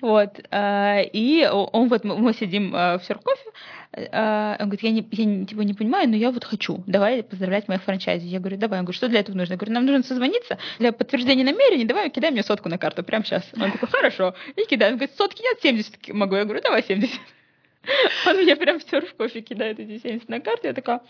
[0.00, 0.40] Вот.
[0.50, 3.50] а, И он вот, мы сидим а, в Серкофе,
[3.96, 6.82] он говорит, я, не, я не- типа не понимаю, но я вот хочу.
[6.86, 8.26] Давай поздравлять моих франчайзи.
[8.26, 8.80] Я говорю, давай.
[8.80, 9.52] Он говорит, что для этого нужно?
[9.52, 11.84] Я говорю, нам нужно созвониться для подтверждения намерений.
[11.84, 13.44] Давай, кидай мне сотку на карту прямо сейчас.
[13.60, 14.34] Он такой, хорошо.
[14.56, 14.92] И кидает.
[14.94, 16.34] Он говорит, сотки нет, 70 могу.
[16.36, 17.20] Я говорю, давай 70.
[18.26, 20.66] Он мне прям в Серкофе кидает эти 70 на карту.
[20.68, 21.00] Я такая,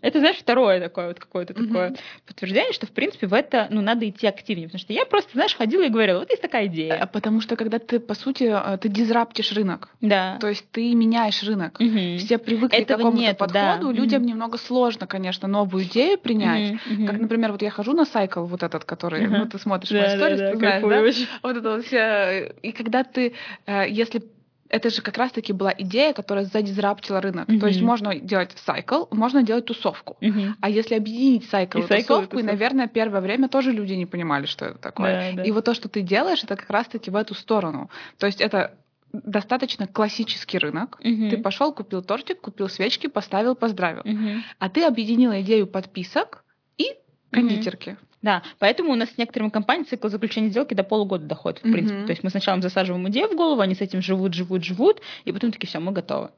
[0.00, 1.66] это, знаешь, второе такое вот какое-то Мгм.
[1.66, 1.94] такое
[2.26, 4.68] подтверждение, что, в принципе, в это, ну, надо идти активнее.
[4.68, 7.06] Потому что я просто, знаешь, ходила и говорила, вот есть такая А идея.
[7.06, 9.88] Потому что когда ты, по сути, э, ты дизраптишь рынок.
[10.00, 10.38] Да.
[10.40, 11.80] То есть ты меняешь рынок.
[11.80, 12.18] Мгм.
[12.18, 13.72] Все привыкли Этого к какому-то нету, да.
[13.74, 14.28] подходу, людям Мгм.
[14.30, 16.74] немного сложно, конечно, новую идею принять.
[16.86, 17.06] Мгм.
[17.06, 19.38] Как, например, вот я хожу на сайкл, вот этот, который, Ага.
[19.38, 21.38] ну, ты смотришь Да, мои да, сторис, да, ты знаешь, да?
[21.42, 22.54] Вот это вот все.
[22.62, 23.34] И когда ты,
[23.66, 24.22] э, если
[24.68, 27.46] это же как раз-таки была идея, которая задизраптила рынок.
[27.60, 30.16] То есть можно делать сайкл, можно делать тусовку.
[30.20, 30.56] Мгм.
[30.60, 33.94] А если объединить сайкл И и, сайкл, и тусовку, и, наверное, первое время тоже люди
[33.94, 35.32] не понимали, что это такое.
[35.32, 35.42] Да, да.
[35.44, 37.90] И вот то, что ты делаешь, это как раз-таки в эту сторону.
[38.18, 38.74] То есть это
[39.12, 40.98] достаточно классический рынок.
[41.02, 41.30] Мгм.
[41.30, 44.02] Ты пошел, купил тортик, купил свечки, поставил, поздравил.
[44.04, 44.42] Мгм.
[44.58, 46.44] А ты объединила идею подписок
[46.76, 46.94] и
[47.30, 47.96] кондитерки.
[48.22, 51.72] Да, поэтому у нас с некоторыми компаниями цикл заключения сделки до полугода доходит, в Мгм.
[51.72, 52.04] принципе.
[52.04, 55.00] То есть мы сначала им засаживаем идею в голову, они с этим живут, живут, живут,
[55.24, 56.30] и потом такие, все, мы готовы.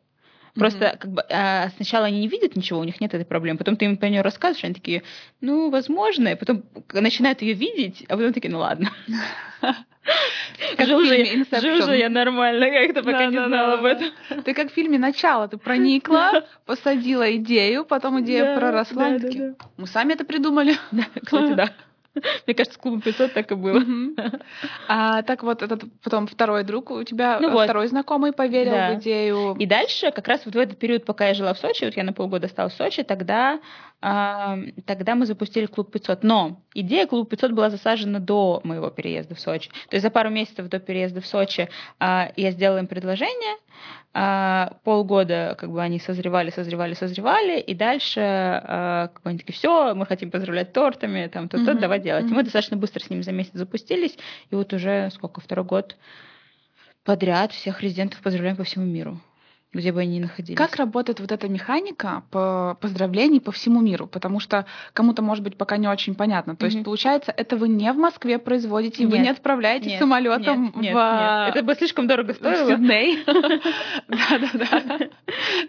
[0.55, 3.57] Просто как бы а, сначала они не видят ничего, у них нет этой проблемы.
[3.57, 5.05] Потом ты им про нее рассказываешь, они такие,
[5.41, 8.91] ну, возможно, и потом начинают ее видеть, а потом такие, ну ладно.
[10.77, 14.09] Как Жил же, я, жил же я нормально, как-то пока не знала об этом.
[14.45, 15.49] Ты как в фильме «Начало».
[15.49, 19.19] Ты проникла, посадила идею, потом идея проросла.
[19.19, 20.75] такие, Мы сами это придумали.
[21.25, 21.71] Кстати, да.
[22.47, 23.81] Мне кажется, с клубом 500 так и было.
[24.89, 27.65] А так вот этот потом второй друг у тебя, Ну вот.
[27.65, 28.91] второй знакомый поверил Да.
[28.93, 29.55] в идею.
[29.59, 32.03] И дальше, как раз вот в этот период, пока я жила в Сочи, вот я
[32.03, 33.61] на полгода осталась в Сочи, тогда,
[34.01, 36.23] тогда мы запустили клуб 500.
[36.23, 39.71] Но идея клуба 500 была засажена до моего переезда в Сочи.
[39.89, 43.57] То есть за пару месяцев до переезда в Сочи а, я сделала им предложение,
[44.13, 49.55] а, полгода как бы они созревали, созревали, созревали, и дальше а, как бы они такие,
[49.55, 52.25] все, мы хотим поздравлять тортами, там, то, то, Мгм, давай делать.
[52.25, 52.35] Мгм.
[52.37, 54.17] мы достаточно быстро с ними за месяц запустились,
[54.51, 55.97] и вот уже сколько, второй год
[57.05, 59.21] подряд всех резидентов поздравляем по всему миру,
[59.73, 60.59] где бы они ни находились.
[60.59, 64.07] Как работает вот эта механика по поздравлений по всему миру?
[64.09, 66.57] Потому что кому-то, может быть, пока не очень понятно.
[66.57, 66.85] То есть, Мгм.
[66.85, 69.23] получается, это вы не в Москве производите, вы Нет.
[69.23, 71.57] не отправляете Нет, самолетом нет, нет, в, нет.
[71.57, 72.71] Это бы слишком дорого в стоило.
[72.71, 73.19] Сидней.
[74.09, 74.99] Да-да-да.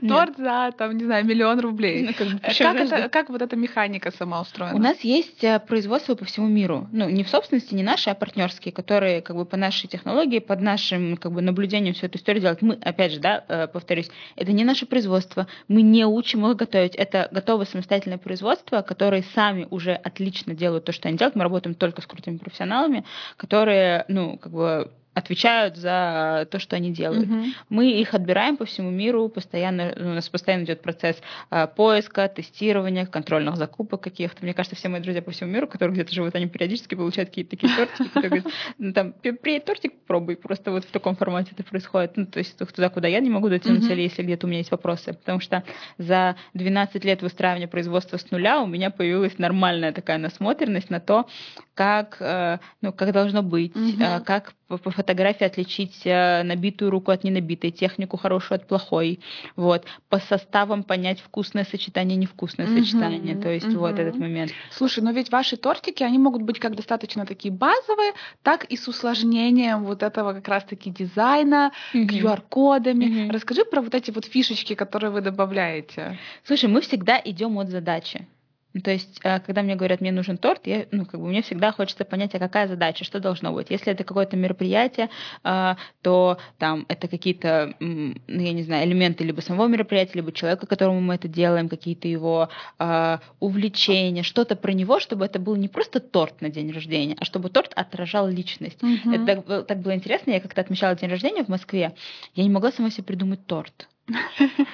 [0.07, 2.07] Торт за, там, не знаю, миллион рублей.
[2.07, 4.75] Ну, как Э, Как вот эта механика сама устроена?
[4.75, 6.87] У нас есть э, производство по всему миру.
[6.91, 10.61] Ну, не в собственности, не наши, а партнерские, которые как бы по нашей технологии, под
[10.61, 12.61] нашим как бы наблюдением всю эту историю делают.
[12.61, 15.47] Мы, опять же, да, э, повторюсь, это не наше производство.
[15.67, 16.95] Мы не учим их готовить.
[16.95, 21.35] Это готовое самостоятельное производство, которые сами уже отлично делают то, что они делают.
[21.35, 23.03] Мы работаем только с крутыми профессионалами,
[23.35, 27.27] которые, ну, как бы отвечают за то, что они делают.
[27.27, 27.53] Мгм.
[27.69, 31.17] Мы их отбираем по всему миру, постоянно, у нас постоянно идет процесс
[31.49, 34.43] а, поиска, тестирования, контрольных закупок каких-то.
[34.43, 37.51] Мне кажется, все мои друзья по всему миру, которые где-то живут, они периодически получают какие-то
[37.51, 40.37] такие тортики, которые говорят, ну, там, «При- приедь тортик, пробуй.
[40.37, 42.15] Просто вот в таком формате это происходит.
[42.15, 44.71] Ну, то есть туда, куда я не могу дотянуться, или если где-то у меня есть
[44.71, 45.13] вопросы.
[45.13, 45.63] Потому что
[45.97, 51.27] за 12 лет выстраивания производства с нуля у меня появилась нормальная такая насмотренность на то,
[51.73, 57.23] как, э, ну, как должно быть, э, как по, фотографии отличить э, набитую руку от
[57.23, 59.19] ненабитой, технику хорошую от плохой,
[59.55, 64.01] вот, по составам понять вкусное сочетание, невкусное Мгм, сочетание, то есть вот мгм.
[64.01, 64.51] этот момент.
[64.71, 68.87] Слушай, но ведь ваши тортики, они могут быть как достаточно такие базовые, так и с
[68.87, 73.05] усложнением вот этого как раз-таки дизайна, QR-кодами.
[73.05, 73.31] Мгм.
[73.31, 76.17] Расскажи про вот эти вот фишечки, которые вы добавляете.
[76.43, 78.27] Слушай, мы всегда идем от задачи.
[78.73, 81.41] Ну, то есть, э, когда мне говорят, мне нужен торт, я, ну, как бы мне
[81.41, 83.69] всегда хочется понять, а какая задача, что должно быть.
[83.69, 85.09] Если это какое-то мероприятие,
[85.43, 90.67] э, то там это какие-то, ну, я не знаю, элементы либо самого мероприятия, либо человека,
[90.67, 95.67] которому мы это делаем, какие-то его э, увлечения, что-то про него, чтобы это был не
[95.67, 98.81] просто торт на день рождения, а чтобы торт отражал личность.
[98.81, 99.15] Mm-hmm.
[99.15, 101.93] Это так, так было интересно, я как-то отмечала день рождения в Москве,
[102.35, 103.87] я не могла сама себе придумать торт.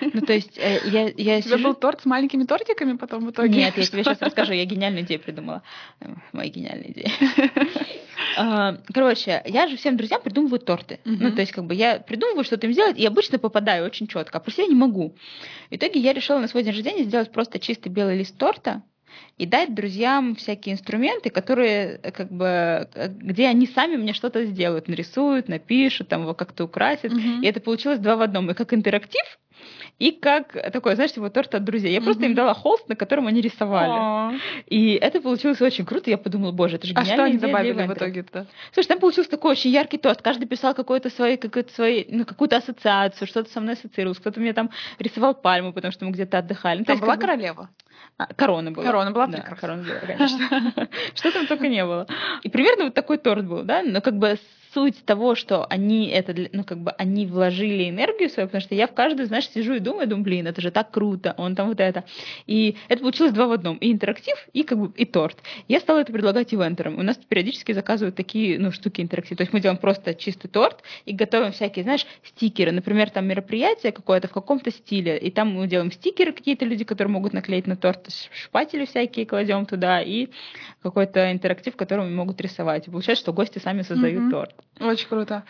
[0.01, 3.31] Ну, то есть э, я, я У тебя был торт с маленькими тортиками потом в
[3.31, 3.57] итоге?
[3.57, 5.63] Нет, я тебе сейчас расскажу, я гениальную идею придумала.
[6.31, 7.11] Мои гениальные идеи.
[8.39, 10.99] А, короче, я же всем друзьям придумываю торты.
[11.05, 14.37] Ну, то есть, как бы я придумываю, что-то им сделать, и обычно попадаю очень четко,
[14.37, 15.15] а про себя не могу.
[15.71, 18.83] В итоге я решила на свой день рождения сделать просто чистый белый лист торта,
[19.37, 25.47] и дать друзьям всякие инструменты, которые как бы где они сами мне что-то сделают, нарисуют,
[25.47, 27.11] напишут, там его как-то украсят.
[27.11, 27.41] Mm-hmm.
[27.43, 28.49] И это получилось два в одном.
[28.51, 29.23] И как интерактив,
[29.99, 31.91] и как такой, знаешь, его торт от друзей.
[31.91, 32.03] Я mm-hmm.
[32.03, 33.93] просто им дала холст, на котором они рисовали.
[33.93, 34.39] Oh.
[34.67, 36.09] И это получилось очень круто.
[36.09, 37.13] Я подумала, боже, это же гениально.
[37.13, 38.45] А что они добавили в итоге-то?
[38.73, 40.21] Слушай, там получился такой очень яркий торт.
[40.21, 44.19] Каждый писал какой-то свой, ну, какую-то ассоциацию, что-то со мной ассоциировалось.
[44.19, 46.79] Кто-то мне там рисовал пальму, потому что мы где-то отдыхали.
[46.79, 47.69] Ну, там была королева?
[48.17, 48.85] А, корона была.
[48.85, 50.87] Корона была да, корона была, конечно.
[51.15, 52.07] Что там только не было.
[52.43, 54.37] И примерно вот такой торт был, да, но как бы
[54.73, 58.87] суть того, что они это, ну, как бы они вложили энергию свою, потому что я
[58.87, 61.79] в каждую, знаешь, сижу и думаю, думаю, блин, это же так круто, он там вот
[61.79, 62.03] это.
[62.45, 63.77] И это получилось два в одном.
[63.77, 65.37] И интерактив, и как бы и торт.
[65.67, 66.99] Я стала это предлагать ивентерам.
[66.99, 69.37] У нас периодически заказывают такие, ну, штуки интерактив.
[69.37, 72.71] То есть мы делаем просто чистый торт и готовим всякие, знаешь, стикеры.
[72.71, 77.11] Например, там мероприятие какое-то в каком-то стиле, и там мы делаем стикеры какие-то люди, которые
[77.11, 80.27] могут наклеить на торт, шпатели всякие кладем туда, и
[80.81, 82.87] какой-то интерактив, которым могут рисовать.
[82.87, 84.31] И получается, что гости сами создают mm-hmm.
[84.31, 84.56] торт.
[84.79, 85.43] Очень круто.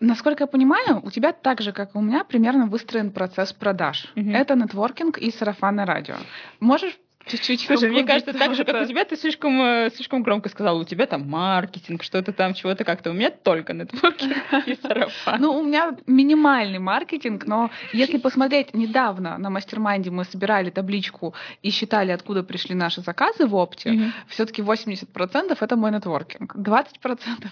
[0.00, 4.12] Насколько я понимаю, у тебя так же, как и у меня, примерно выстроен процесс продаж.
[4.14, 4.36] Mm-hmm.
[4.36, 6.14] Это нетворкинг и сарафанное радио.
[6.60, 6.96] Можешь
[7.28, 7.66] чуть-чуть.
[7.66, 10.84] Слушай, мне кажется, так же, как у тебя, ты слишком, э, слишком громко сказала, у
[10.84, 13.10] тебя там маркетинг, что-то там, чего-то как-то.
[13.10, 14.36] У меня только нетворкинг
[14.66, 15.40] и сарафан.
[15.40, 21.34] Ну, у меня минимальный маркетинг, но если посмотреть, недавно на mastermind е мы собирали табличку
[21.62, 24.10] и считали, откуда пришли наши заказы в опте, mm-hmm.
[24.28, 26.88] все-таки 80% это мой нетворкинг, 20%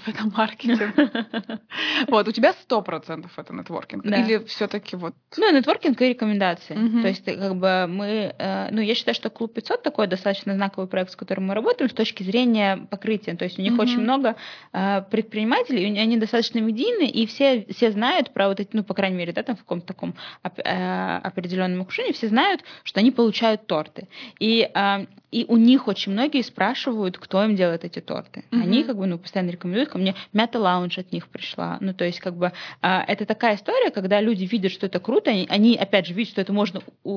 [0.06, 0.94] это маркетинг.
[2.08, 4.04] Вот, у тебя 100% это нетворкинг.
[4.04, 5.14] Или все-таки вот...
[5.36, 6.74] Ну, нетворкинг и рекомендации.
[6.74, 8.34] То есть, как бы мы...
[8.38, 11.90] Э, ну, я считаю, что клуб 500 такой достаточно знаковый проект, с которым мы работаем
[11.90, 13.35] с точки зрения покрытия.
[13.35, 13.83] То есть у них mm-hmm.
[13.83, 14.37] очень много
[14.72, 19.16] э, предпринимателей, они достаточно медийны, и все, все знают про вот эти, ну, по крайней
[19.16, 24.09] мере, да, там в каком-то таком э, определенном окружении, все знают, что они получают торты.
[24.38, 28.44] И э, и у них очень многие спрашивают, кто им делает эти торты.
[28.50, 28.62] Mm-hmm.
[28.62, 31.76] Они как бы ну, постоянно рекомендуют, ко мне мята лаунж от них пришла.
[31.81, 35.31] Ну, то есть, как бы а, это такая история, когда люди видят, что это круто,
[35.31, 37.11] они, они опять же видят, что это можно у,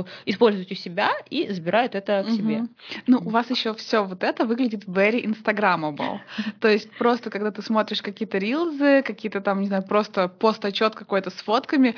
[0.00, 2.64] у, использовать у себя и забирают это к себе.
[3.06, 6.20] Ну, у вас еще все вот это выглядит very instagrammable.
[6.60, 11.30] То есть просто когда ты смотришь какие-то рилзы, какие-то там, не знаю, просто пост-отчет какой-то
[11.30, 11.94] с фотками,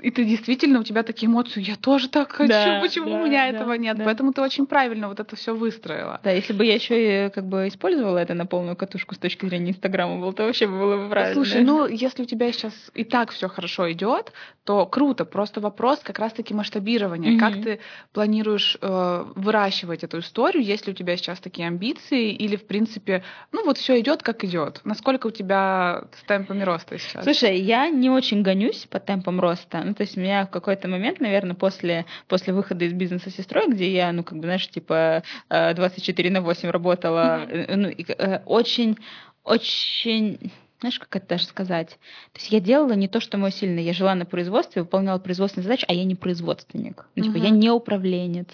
[0.00, 3.26] и ты действительно, у тебя такие эмоции, я тоже так хочу, да, почему да, у
[3.26, 3.96] меня да, этого нет?
[3.96, 4.04] Да.
[4.04, 6.20] Поэтому ты очень правильно вот это все выстроила.
[6.22, 9.46] Да, если бы я еще и как бы использовала это на полную катушку с точки
[9.46, 11.34] зрения Инстаграма, то вообще было бы правильно.
[11.34, 14.32] Слушай, ну если у тебя сейчас и так все хорошо идет,
[14.64, 15.24] то круто.
[15.24, 17.32] Просто вопрос как раз-таки масштабирования.
[17.32, 17.38] Mm-hmm.
[17.38, 17.80] Как ты
[18.12, 23.64] планируешь э, выращивать эту историю, если у тебя сейчас такие амбиции, или в принципе, ну
[23.64, 24.80] вот все идет как идет.
[24.84, 27.24] Насколько у тебя с темпами роста сейчас?
[27.24, 29.82] Слушай, я не очень гонюсь по темпам роста.
[29.84, 33.68] Ну, то есть у меня в какой-то момент, наверное, после, после выхода из бизнеса сестрой,
[33.68, 37.46] где я, ну, как бы, знаешь, типа типа 24 э, на 8 работала.
[37.46, 37.76] Mm-hmm.
[37.76, 38.96] Ну, и, э, очень,
[39.44, 41.90] очень знаешь, как это даже сказать?
[42.32, 43.82] То есть я делала не то, что мое сильное.
[43.82, 47.06] Я жила на производстве, выполняла производственные задачи, а я не производственник.
[47.14, 47.44] Ну, типа, uh-huh.
[47.44, 48.48] я не управленец.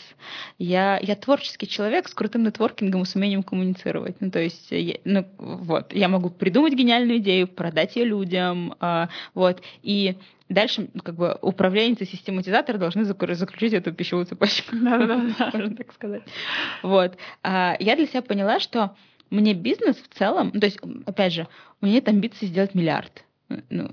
[0.59, 4.21] Я, я творческий человек с крутым нетворкингом и с умением коммуницировать.
[4.21, 9.09] Ну, то есть, я, ну, вот, я могу придумать гениальную идею, продать ее людям, э,
[9.35, 10.17] вот, и
[10.53, 14.77] дальше как бы управленец и систематизатор должны заключить эту пищевую цепочку.
[14.77, 16.23] Можно так сказать.
[16.83, 17.17] Вот.
[17.43, 18.95] А, я для себя поняла, что
[19.33, 21.49] мне бизнес в целом, то есть, опять же,
[21.81, 23.25] у меня нет амбиции сделать миллиард.
[23.69, 23.91] Ну,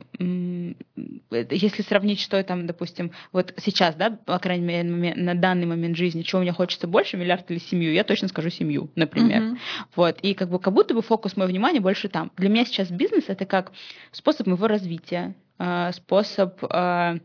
[1.52, 6.22] если сравнить, что там, допустим, вот сейчас, да, по крайней мере, на данный момент жизни,
[6.22, 9.42] чего мне хочется больше, миллиард или семью, я точно скажу семью, например.
[9.42, 9.58] Uh-huh.
[9.96, 12.32] Вот, и как бы как будто бы фокус моего внимания больше там.
[12.38, 13.74] Для меня сейчас бизнес это как
[14.12, 17.18] способ моего развития, а, способ а,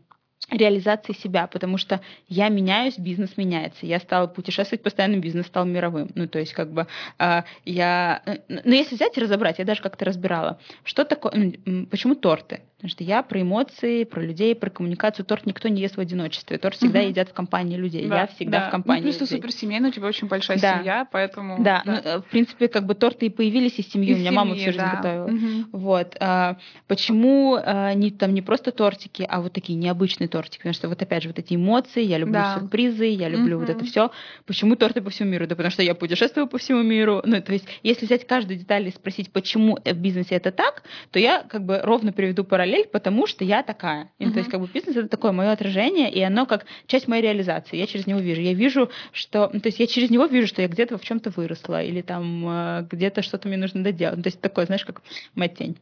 [0.51, 3.85] реализации себя, потому что я меняюсь, бизнес меняется.
[3.85, 6.09] Я стала путешествовать постоянно, бизнес стал мировым.
[6.15, 6.87] Ну, то есть, как бы,
[7.19, 8.21] э, я...
[8.47, 11.53] Ну, если взять и разобрать, я даже как-то разбирала, что такое...
[11.89, 12.61] Почему торты?
[12.85, 15.25] Потому что я про эмоции, про людей, про коммуникацию.
[15.25, 16.59] Торт никто не ест в одиночестве.
[16.59, 17.07] Торт всегда угу.
[17.07, 18.05] едят в компании людей.
[18.07, 18.67] Да, я всегда да.
[18.67, 19.37] в компании ну, плюс людей.
[19.37, 20.77] ты суперсемейный, у тебя очень большая да.
[20.77, 21.63] семья, поэтому...
[21.63, 22.01] Да, да.
[22.05, 24.11] Ну, в принципе, как бы торты и появились из семьи.
[24.11, 24.95] Из у меня семьи, мама всю жизнь да.
[24.97, 25.25] готовила.
[25.25, 25.79] Угу.
[25.79, 26.15] Вот.
[26.19, 30.59] А, почему а, не, там не просто тортики, а вот такие необычные тортики?
[30.59, 32.59] Потому что вот опять же вот эти эмоции, я люблю да.
[32.59, 33.65] сюрпризы, я люблю угу.
[33.65, 34.11] вот это все.
[34.45, 35.47] Почему торты по всему миру?
[35.47, 37.23] Да потому что я путешествую по всему миру.
[37.25, 41.17] Ну, то есть, если взять каждую деталь и спросить, почему в бизнесе это так, то
[41.17, 42.43] я как бы ровно приведу
[42.75, 44.11] параллель, потому что я такая.
[44.19, 44.31] И, uh-huh.
[44.31, 47.77] То есть как бы бизнес это такое мое отражение, и оно как часть моей реализации.
[47.77, 48.41] Я через него вижу.
[48.41, 49.49] Я вижу, что...
[49.51, 52.47] Ну, то есть я через него вижу, что я где-то в чем-то выросла, или там
[52.47, 54.17] э, где-то что-то мне нужно доделать.
[54.17, 55.01] Ну, то есть такое, знаешь, как
[55.35, 55.77] моя тень.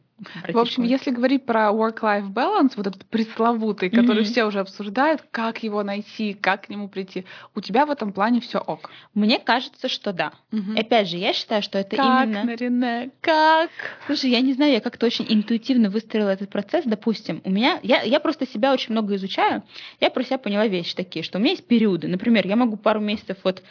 [0.48, 4.26] В общем, если говорить про work-life balance, вот этот пресловутый, который mm-hmm.
[4.26, 7.24] все уже обсуждают, как его найти, как к нему прийти,
[7.54, 8.90] у тебя в этом плане все ок?
[9.12, 10.32] Мне кажется, что да.
[10.52, 10.80] Mm-hmm.
[10.80, 12.44] Опять же, я считаю, что это как, именно...
[12.44, 13.70] Нарине, как?
[14.06, 16.84] Слушай, я не знаю, я как-то очень интуитивно выстроила этот процесс.
[16.84, 17.80] Допустим, у меня...
[17.82, 19.64] Я, я просто себя очень много изучаю.
[20.00, 22.06] Я про себя поняла вещи такие, что у меня есть периоды.
[22.06, 23.62] Например, я могу пару месяцев вот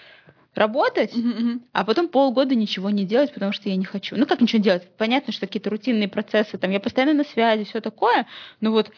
[0.55, 1.61] работать, mm-hmm.
[1.71, 4.15] а потом полгода ничего не делать, потому что я не хочу.
[4.15, 4.87] Ну как ничего делать?
[4.97, 8.27] Понятно, что какие-то рутинные процессы, там я постоянно на связи, все такое,
[8.61, 8.91] но вот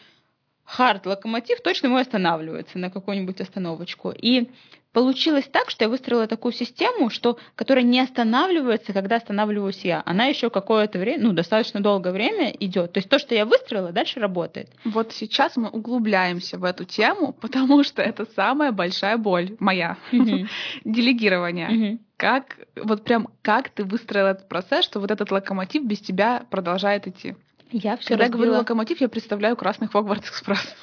[0.64, 4.10] хард локомотив точно мой останавливается на какую-нибудь остановочку.
[4.10, 4.50] И
[4.96, 10.02] получилось так, что я выстроила такую систему, что, которая не останавливается, когда останавливаюсь я.
[10.06, 12.94] Она еще какое-то время, ну, достаточно долгое время идет.
[12.94, 14.70] То есть то, что я выстроила, дальше работает.
[14.86, 19.98] Вот сейчас мы углубляемся в эту тему, потому что это самая большая боль моя.
[20.86, 21.98] Делегирование.
[22.16, 27.06] Как, вот прям, как ты выстроила этот процесс, что вот этот локомотив без тебя продолжает
[27.06, 27.36] идти?
[27.70, 28.24] Я все Когда разбила...
[28.24, 30.74] я говорю локомотив, я представляю красный Хогвартс Экспресс.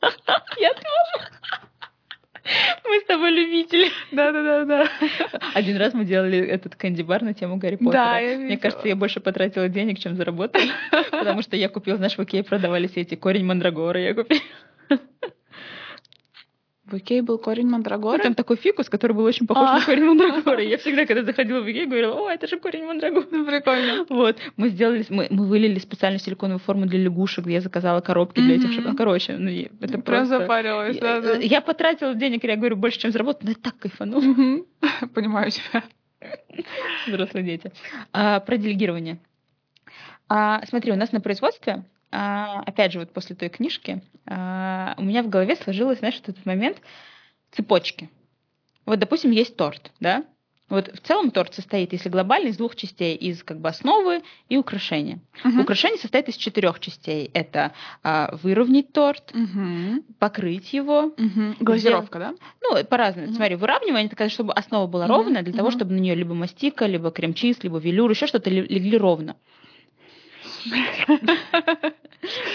[0.58, 1.30] Я тоже.
[2.84, 3.90] Мы с тобой любители.
[4.12, 4.88] Да-да-да.
[5.54, 7.92] Один раз мы делали этот кэнди-бар на тему Гарри Поттера.
[7.92, 10.64] Да, я Мне кажется, я больше потратила денег, чем заработала.
[11.10, 14.00] Потому что я купила, знаешь, в Икее продавались эти корень мандрагора.
[14.00, 14.40] Я купила.
[16.86, 18.22] В Икее был корень мандрагоры?
[18.22, 19.78] Там такой фикус, который был очень похож а.
[19.80, 20.64] на корень мандрагоры.
[20.64, 23.26] Я всегда, когда заходила в Икею, говорила, о, это же корень мандрагоры.
[23.28, 24.06] Ну, прикольно.
[24.08, 24.36] Вот.
[24.56, 28.54] Мы сделали, мы, мы вылили специальную силиконовую форму для лягушек, где я заказала коробки для
[28.54, 28.98] этих шоколадок.
[28.98, 30.38] Короче, ну, это Прям просто...
[30.38, 31.34] запарилась, да, да.
[31.38, 34.22] Я потратила денег, я говорю, больше, чем заработала, но я так кайфанула.
[35.14, 35.82] Понимаю тебя.
[37.08, 37.72] Взрослые дети.
[38.12, 39.18] А, про делегирование.
[40.28, 45.22] А, смотри, у нас на производстве опять же, вот после той книжки, а, у меня
[45.22, 46.80] в голове сложилось, знаешь, вот этот момент
[47.52, 48.10] цепочки.
[48.84, 50.24] Вот, допустим, есть торт, да?
[50.68, 54.56] Вот в целом торт состоит, если глобально, из двух частей, из как бы основы и
[54.56, 55.20] украшения.
[55.44, 55.60] Угу.
[55.60, 57.30] Украшение состоит из четырех частей.
[57.34, 60.02] Это а, выровнять торт, угу.
[60.18, 61.14] покрыть его.
[61.16, 61.56] Угу.
[61.60, 62.36] Глазировка, сделать...
[62.40, 62.46] да?
[62.62, 63.28] Ну, по-разному.
[63.28, 63.36] Угу.
[63.36, 65.14] Смотри, выравнивание, это чтобы основа была угу.
[65.14, 65.58] ровная, для угу.
[65.58, 69.36] того, чтобы на нее либо мастика, либо крем-чиз, либо велюр, еще что-то легли ровно.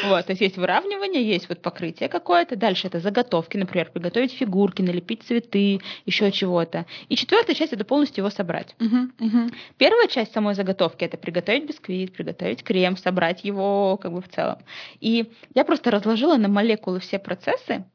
[0.03, 4.81] Вот, то есть есть выравнивание, есть вот покрытие какое-то, дальше это заготовки, например, приготовить фигурки,
[4.81, 6.85] налепить цветы, еще чего-то.
[7.07, 8.75] И четвертая часть это полностью его собрать.
[9.77, 14.57] Первая часть самой заготовки это приготовить бисквит, приготовить крем, собрать его как бы в целом.
[14.99, 17.85] И я просто разложила на молекулы все процессы,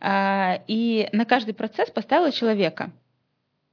[0.00, 2.92] а, и на каждый процесс поставила человека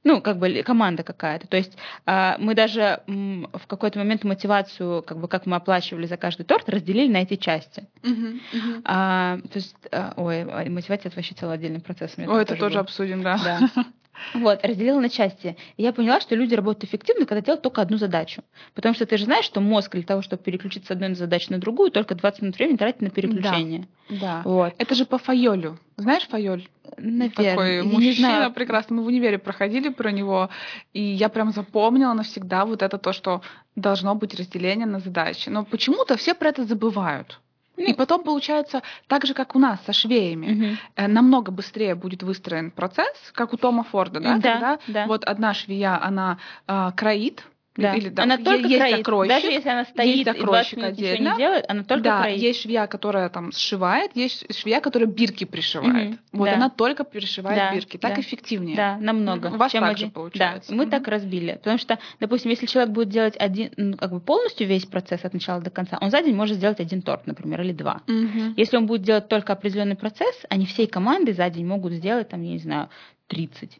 [0.04, 1.46] ну, как бы команда какая-то.
[1.48, 6.06] То есть э, мы даже м, в какой-то момент мотивацию, как бы как мы оплачивали
[6.06, 7.86] за каждый торт, разделили на эти части.
[8.02, 8.82] Uh-huh, uh-huh.
[8.84, 12.14] А, то есть, а, ой, мотивация это вообще целый отдельный процесс.
[12.16, 12.80] Ой, это тоже был.
[12.82, 13.38] обсудим, да.
[13.42, 13.84] да.
[14.34, 15.56] Вот, разделила на части.
[15.76, 18.42] И я поняла, что люди работают эффективно, когда делают только одну задачу.
[18.74, 21.58] Потому что ты же знаешь, что мозг для того, чтобы переключиться с одной задачи на
[21.58, 23.86] другую, только 20 минут времени тратит на переключение.
[24.08, 24.16] Да.
[24.16, 24.42] да.
[24.44, 24.74] Вот.
[24.78, 25.78] Это же по Файолю.
[25.96, 26.68] Знаешь Файоль?
[26.96, 27.30] Наверное.
[27.30, 28.96] Такой мужчина прекрасный.
[28.96, 30.48] Мы в универе проходили про него,
[30.92, 33.42] и я прям запомнила навсегда вот это то, что
[33.76, 35.48] должно быть разделение на задачи.
[35.48, 37.40] Но почему-то все про это забывают.
[37.78, 41.08] И потом получается так же, как у нас со швеями, угу.
[41.08, 45.06] намного быстрее будет выстроен процесс, как у Тома Форда, да, да когда да.
[45.06, 47.44] вот одна швея она э, кроит,
[47.78, 47.94] да.
[47.94, 49.00] Или, да, она только есть кроит.
[49.00, 52.38] Окройщик, Даже если она стоит есть окройщик и отдельно, не делает, она только да, кроит.
[52.40, 56.10] есть швея, которая там сшивает, есть швея, которая бирки пришивает.
[56.10, 56.18] Угу.
[56.32, 56.54] Вот да.
[56.56, 57.72] она только пришивает да.
[57.72, 57.96] бирки.
[57.96, 58.20] Так да.
[58.20, 58.76] эффективнее.
[58.76, 59.46] Да, намного.
[59.46, 60.08] У вас чем так один...
[60.08, 60.70] же получается.
[60.70, 60.90] Да, мы угу.
[60.90, 61.52] так разбили.
[61.52, 65.32] Потому что, допустим, если человек будет делать один, ну, как бы полностью весь процесс от
[65.32, 68.02] начала до конца, он за день может сделать один торт, например, или два.
[68.08, 68.54] Угу.
[68.56, 72.42] Если он будет делать только определенный процесс, они всей командой за день могут сделать, там,
[72.42, 72.88] я не знаю,
[73.28, 73.78] 30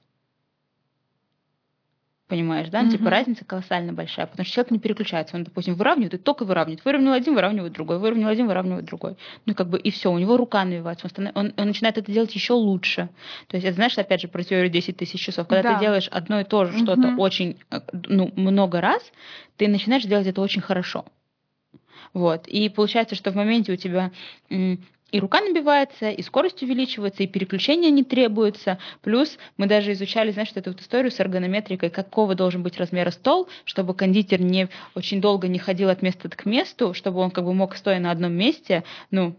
[2.29, 2.83] Понимаешь, да?
[2.83, 2.91] Mm-hmm.
[2.91, 5.35] Типа разница колоссально большая, потому что человек не переключается.
[5.35, 6.85] Он, допустим, выравнивает и только выравнивает.
[6.85, 9.17] Выровнял один, выравнивает другой, выровнял один, выравнивает другой.
[9.47, 11.33] Ну, как бы и все, у него рука навивается, он, станов...
[11.35, 13.09] он, он начинает это делать еще лучше.
[13.47, 15.49] То есть, это знаешь, опять же, про теорию 10 тысяч часов.
[15.49, 15.75] Когда да.
[15.75, 17.57] ты делаешь одно и то же что-то очень,
[17.93, 19.03] ну, много раз,
[19.57, 21.07] ты начинаешь делать это очень хорошо.
[22.13, 22.47] Вот.
[22.47, 24.13] И получается, что в моменте у тебя
[25.11, 28.79] и рука набивается, и скорость увеличивается, и переключения не требуются.
[29.03, 33.49] Плюс мы даже изучали, знаешь, эту вот историю с эргонометрикой, какого должен быть размера стол,
[33.65, 37.55] чтобы кондитер не очень долго не ходил от места к месту, чтобы он как бы
[37.55, 39.35] мог, стоя на одном месте, ну,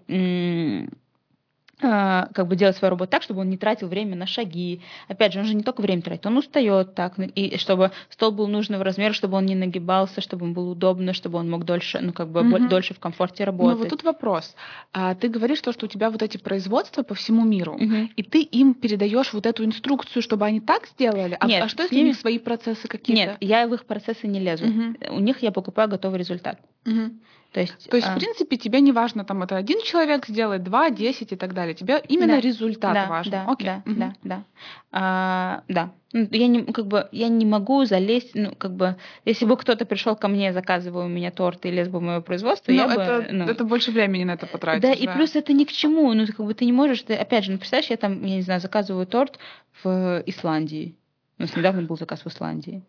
[1.79, 4.81] как бы делать свою работу так, чтобы он не тратил время на шаги.
[5.07, 8.47] Опять же, он же не только время тратит, он устает так, и чтобы стол был
[8.47, 12.13] нужного размера, чтобы он не нагибался, чтобы он был удобно, чтобы он мог дольше, ну
[12.13, 12.67] как бы угу.
[12.67, 13.77] дольше в комфорте работать.
[13.77, 14.55] Ну вот тут вопрос.
[14.93, 18.09] А, ты говоришь то, что у тебя вот эти производства по всему миру, угу.
[18.15, 21.37] и ты им передаешь вот эту инструкцию, чтобы они так сделали.
[21.39, 22.05] А, Нет, а что если ними...
[22.05, 23.31] у них свои процессы какие-то?
[23.31, 24.65] Нет, я в их процессы не лезу.
[24.65, 25.15] Угу.
[25.15, 26.59] У них я покупаю готовый результат.
[26.85, 27.11] Угу.
[27.51, 28.15] То есть, То есть а...
[28.15, 31.73] в принципе, тебе не важно, там это один человек сделает, два, десять и так далее.
[31.73, 32.39] Тебе именно да.
[32.41, 33.31] результат да, важен.
[33.31, 33.65] Да, Окей.
[33.67, 33.99] да, угу.
[33.99, 34.43] да, да.
[34.91, 35.91] А, да.
[36.13, 39.85] Ну, я не, как бы, я не могу залезть, ну, как бы, если бы кто-то
[39.85, 42.85] пришел ко мне, заказывая у меня торт и лез бы в мое производство, ну, я
[42.85, 43.27] это, бы...
[43.31, 44.81] Ну, это больше времени на это потратить.
[44.83, 46.13] Да, да, и плюс это ни к чему.
[46.13, 48.41] Ну, как бы ты не можешь, ты, опять же, ну, представляешь, я там, я не
[48.41, 49.39] знаю, заказываю торт
[49.83, 50.95] в Исландии.
[51.39, 52.83] У нас недавно был заказ в Исландии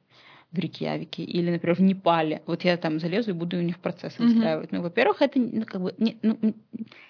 [0.52, 2.42] в Рикьявике или, например, в Непале.
[2.46, 4.70] Вот я там залезу и буду у них процессы выстраивать.
[4.70, 4.76] Mm-hmm.
[4.76, 6.38] Ну, во-первых, это ну, как бы не, ну,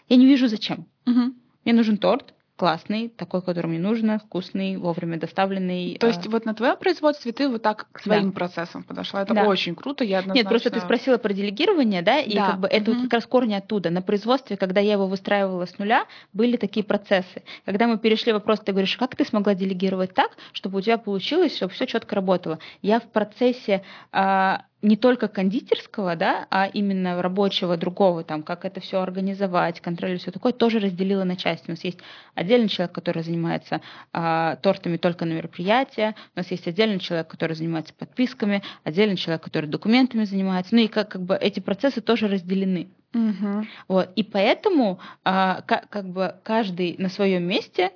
[0.08, 0.86] я не вижу зачем.
[1.06, 1.32] Mm-hmm.
[1.64, 5.96] Мне нужен торт, классный, такой, который мне нужно, вкусный, вовремя доставленный.
[5.98, 6.30] То есть а...
[6.30, 8.32] вот на твоем производстве ты вот так к своим да.
[8.32, 9.22] процессам подошла.
[9.22, 9.44] Это да.
[9.46, 10.04] очень круто.
[10.04, 10.38] Я однозначно...
[10.42, 12.50] Нет, просто ты спросила про делегирование, да, и да.
[12.50, 13.00] как бы это угу.
[13.00, 13.88] вот как раз корни оттуда.
[13.88, 16.04] На производстве, когда я его выстраивала с нуля,
[16.34, 17.42] были такие процессы.
[17.64, 21.56] Когда мы перешли вопрос, ты говоришь, как ты смогла делегировать так, чтобы у тебя получилось,
[21.56, 22.58] чтобы все четко работало.
[22.82, 23.82] Я в процессе
[24.12, 30.18] а, не только кондитерского, да, а именно рабочего другого, там, как это все организовать, контроль
[30.18, 31.64] все такое, тоже разделила на части.
[31.68, 31.98] У нас есть
[32.34, 33.80] отдельный человек, который занимается
[34.12, 39.42] а, тортами только на мероприятия, у нас есть отдельный человек, который занимается подписками, отдельный человек,
[39.42, 42.88] который документами занимается, ну и как, как бы эти процессы тоже разделены.
[43.12, 43.66] Угу.
[43.88, 44.10] Вот.
[44.14, 47.90] И поэтому а, как, как бы каждый на своем месте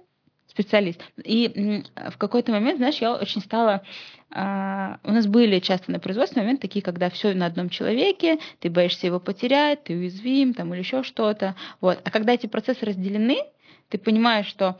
[0.54, 1.02] специалист.
[1.22, 3.82] И в какой-то момент, знаешь, я очень стала...
[4.30, 8.70] А, у нас были часто на производстве моменты такие, когда все на одном человеке, ты
[8.70, 11.54] боишься его потерять, ты уязвим там, или еще что-то.
[11.80, 12.00] Вот.
[12.04, 13.38] А когда эти процессы разделены,
[13.90, 14.78] ты понимаешь, что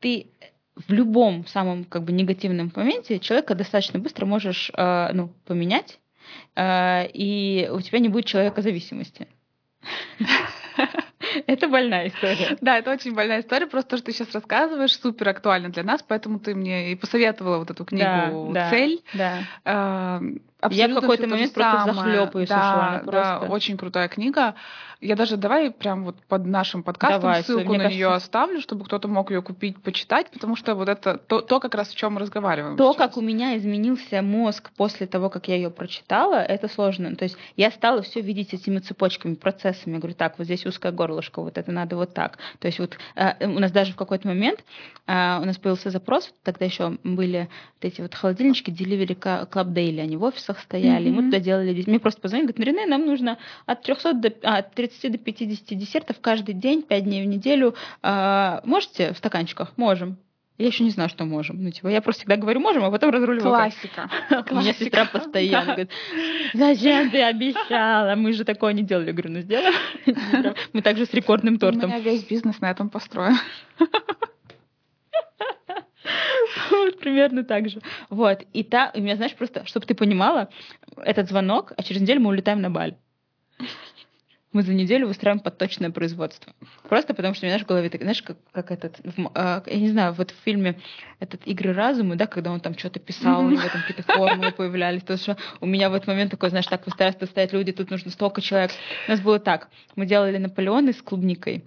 [0.00, 0.26] ты
[0.74, 5.98] в любом самом как бы негативном моменте человека достаточно быстро можешь э, ну, поменять,
[6.56, 9.26] э, и у тебя не будет человека зависимости.
[11.50, 12.56] Это больная история.
[12.60, 13.66] Да, это очень больная история.
[13.66, 17.58] Просто то, что ты сейчас рассказываешь, супер актуально для нас, поэтому ты мне и посоветовала
[17.58, 19.02] вот эту книгу «Цель».
[19.64, 20.20] Да.
[20.70, 24.54] Я в какой-то момент просто захлебываюсь да, Да, очень крутая книга.
[25.00, 29.08] Я даже давай прям вот под нашим подкастом давай, ссылку на нее оставлю, чтобы кто-то
[29.08, 32.20] мог ее купить, почитать, потому что вот это то, то как раз в чем мы
[32.20, 32.76] разговариваем.
[32.76, 32.96] То, сейчас.
[32.96, 37.16] как у меня изменился мозг после того, как я ее прочитала, это сложно.
[37.16, 39.94] То есть я стала все видеть этими цепочками, процессами.
[39.94, 42.36] Я говорю, так, вот здесь узкое горлышко, вот это надо вот так.
[42.58, 44.62] То есть вот э, у нас даже в какой-то момент
[45.06, 47.48] э, у нас появился запрос, тогда еще были
[47.80, 51.14] вот эти вот холодильнички Delivery Club Daily, они в офисах стояли, mm-hmm.
[51.14, 54.74] мы туда делали, мне просто позвонили, говорят, Марине, нам нужно от 300 до, а, от
[54.74, 57.74] 30 до 50 десертов каждый день, 5 дней в неделю.
[58.02, 59.72] А, можете в стаканчиках?
[59.76, 60.18] Можем.
[60.58, 61.62] Я еще не знаю, что можем.
[61.62, 63.70] Ну, типа, я просто всегда говорю, можем, а потом разруливаю.
[63.70, 64.10] Классика.
[64.50, 65.90] У меня сестра постоянно говорит,
[66.52, 68.14] зачем ты обещала?
[68.14, 69.06] Мы же такое не делали.
[69.06, 69.74] Я говорю, ну сделаем.
[70.74, 71.84] Мы также с рекордным тортом.
[71.84, 73.36] У меня весь бизнес на этом построен.
[77.00, 77.80] Примерно так же.
[78.08, 78.42] Вот.
[78.52, 80.48] И та, и меня, знаешь, просто, чтобы ты понимала,
[80.96, 82.96] этот звонок, а через неделю мы улетаем на Баль.
[84.52, 86.52] Мы за неделю выстраиваем подточное производство.
[86.88, 89.62] Просто потому, что у меня знаешь, в голове, так, знаешь, как, как этот, в, э,
[89.64, 90.80] я не знаю, вот в фильме
[91.20, 95.04] этот «Игры разума», да, когда он там что-то писал, у него там какие-то формулы появлялись,
[95.04, 98.10] то что у меня в этот момент такой, знаешь, так выстраивается, стоят люди, тут нужно
[98.10, 98.72] столько человек.
[99.06, 101.62] У нас было так, мы делали Наполеоны с клубникой,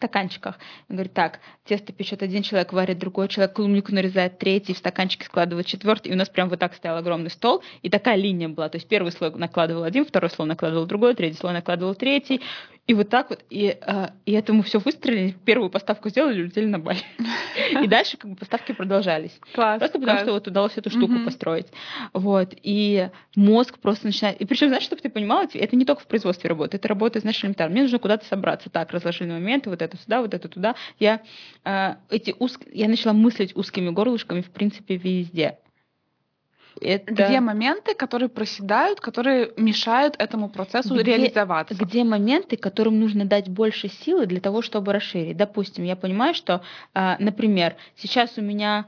[0.00, 0.58] стаканчиках.
[0.88, 5.24] Он говорит, так, тесто печет один человек, варит другой человек, клубнику нарезает третий, в стаканчики
[5.24, 8.68] складывает четвертый, и у нас прям вот так стоял огромный стол, и такая линия была.
[8.70, 12.40] То есть первый слой накладывал один, второй слой накладывал другой, третий слой накладывал третий,
[12.90, 16.66] и вот так вот, и, э, и это мы все выстрелили, первую поставку сделали, улетели
[16.66, 16.98] на Бали.
[17.80, 19.38] И дальше как бы поставки продолжались.
[19.54, 19.78] Класс.
[19.78, 21.68] Просто потому что вот удалось эту штуку построить.
[22.12, 22.52] Вот.
[22.64, 24.40] И мозг просто начинает...
[24.40, 27.40] И причем, знаешь, чтобы ты понимала, это не только в производстве работает, это работает, знаешь,
[27.44, 27.72] элементарно.
[27.72, 28.70] Мне нужно куда-то собраться.
[28.70, 30.74] Так, разложили моменты, вот это сюда, вот это туда.
[30.98, 31.22] Я,
[31.64, 32.62] э, эти узк...
[32.72, 35.58] я начала мыслить узкими горлышками, в принципе, везде.
[36.80, 37.12] Это...
[37.12, 41.74] Где моменты, которые проседают, которые мешают этому процессу где, реализоваться?
[41.74, 45.36] Где моменты, которым нужно дать больше силы для того, чтобы расширить?
[45.36, 46.62] Допустим, я понимаю, что,
[46.94, 48.86] а, например, сейчас у меня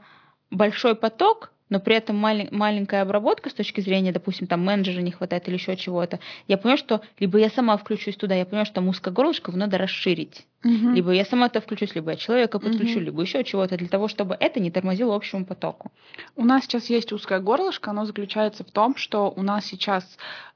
[0.49, 5.09] большой поток, но при этом малень, маленькая обработка с точки зрения, допустим, там менеджера не
[5.09, 8.75] хватает или еще чего-то, я понимаю, что либо я сама включусь туда, я понимаю, что
[8.75, 10.45] там узкое горлышко, надо расширить.
[10.63, 10.91] Угу.
[10.91, 13.05] Либо я сама это включусь, либо я человека подключу, угу.
[13.05, 15.91] либо еще чего-то, для того, чтобы это не тормозило общему потоку.
[16.35, 20.05] У нас сейчас есть узкое горлышко, оно заключается в том, что у нас сейчас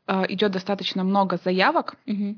[0.05, 1.95] э, идет достаточно много заявок.
[2.05, 2.35] Угу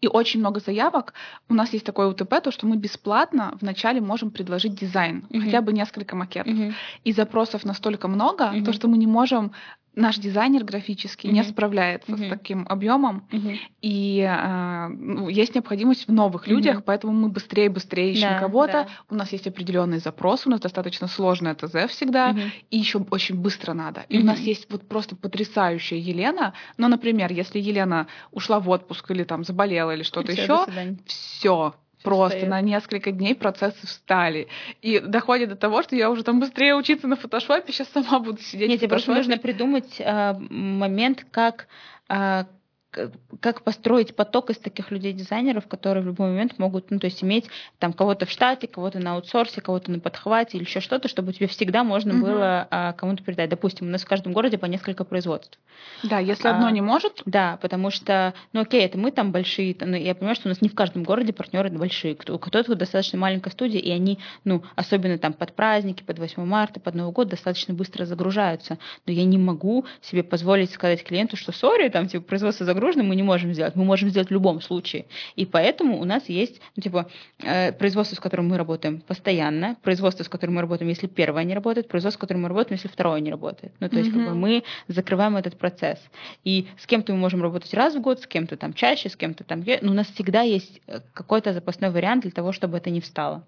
[0.00, 1.14] и очень много заявок.
[1.48, 5.60] У нас есть такое УТП, то, что мы бесплатно вначале можем предложить дизайн, uh хотя
[5.60, 6.52] бы несколько макетов.
[6.52, 6.72] uh
[7.04, 9.52] И запросов настолько много, uh то, что мы не можем
[9.96, 11.32] наш дизайнер графический mm-hmm.
[11.32, 12.26] не справляется mm-hmm.
[12.26, 13.58] с таким объемом, mm-hmm.
[13.82, 16.50] и э, ну, есть необходимость в новых mm-hmm.
[16.50, 18.72] людях, поэтому мы быстрее и быстрее ищем да, кого-то.
[18.72, 18.88] Да.
[19.10, 22.50] У нас есть определенный запрос, у нас достаточно сложное ТЗ всегда, mm-hmm.
[22.70, 24.04] и еще очень быстро надо.
[24.08, 24.20] И mm-hmm.
[24.20, 26.54] у нас есть вот просто потрясающая Елена.
[26.76, 30.66] Но, например, если Елена ушла в отпуск или там заболела или что-то еще,
[31.06, 31.74] все
[32.04, 32.50] Просто стоит.
[32.50, 34.46] на несколько дней процессы встали.
[34.82, 38.40] И доходит до того, что я уже там быстрее учиться на фотошопе, сейчас сама буду
[38.40, 41.66] сидеть Нет, тебе просто нужно придумать э, момент, как
[42.10, 42.44] э,
[43.40, 47.46] как построить поток из таких людей-дизайнеров, которые в любой момент могут, ну, то есть иметь
[47.78, 51.46] там кого-то в штате, кого-то на аутсорсе, кого-то на подхвате или еще что-то, чтобы тебе
[51.46, 52.20] всегда можно mm-hmm.
[52.20, 53.50] было а, кому-то передать.
[53.50, 55.58] Допустим, у нас в каждом городе по несколько производств.
[56.02, 57.22] Да, если одно а, не может.
[57.26, 60.62] Да, потому что, ну окей, это мы там большие, ну, я понимаю, что у нас
[60.62, 65.18] не в каждом городе партнеры большие, кто, кто-то достаточно маленькая студия, и они, ну, особенно
[65.18, 68.78] там под праздники, под 8 марта, под Новый год достаточно быстро загружаются.
[69.06, 73.08] Но я не могу себе позволить сказать клиенту, что сори, там, типа, производство загружено, загруженным
[73.08, 73.76] мы не можем сделать.
[73.76, 75.04] Мы можем сделать в любом случае.
[75.36, 77.06] И поэтому у нас есть ну, типа,
[77.42, 81.54] э, производство, с которым мы работаем постоянно, производство, с которым мы работаем, если первое не
[81.54, 83.72] работает, производство, с которым мы работаем, если второе не работает.
[83.80, 84.24] Ну, то есть mm-hmm.
[84.24, 85.98] как бы мы закрываем этот процесс.
[86.44, 89.44] И с кем-то мы можем работать раз в год, с кем-то там чаще, с кем-то
[89.44, 89.64] там...
[89.82, 93.44] Но у нас всегда есть э, какой-то запасной вариант для того, чтобы это не встало.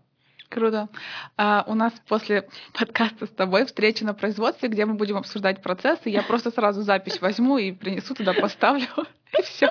[0.49, 0.89] Круто.
[1.37, 6.09] А, у нас после подкаста с тобой встреча на производстве, где мы будем обсуждать процессы.
[6.09, 8.87] Я просто сразу запись возьму и принесу туда, поставлю,
[9.39, 9.71] и все.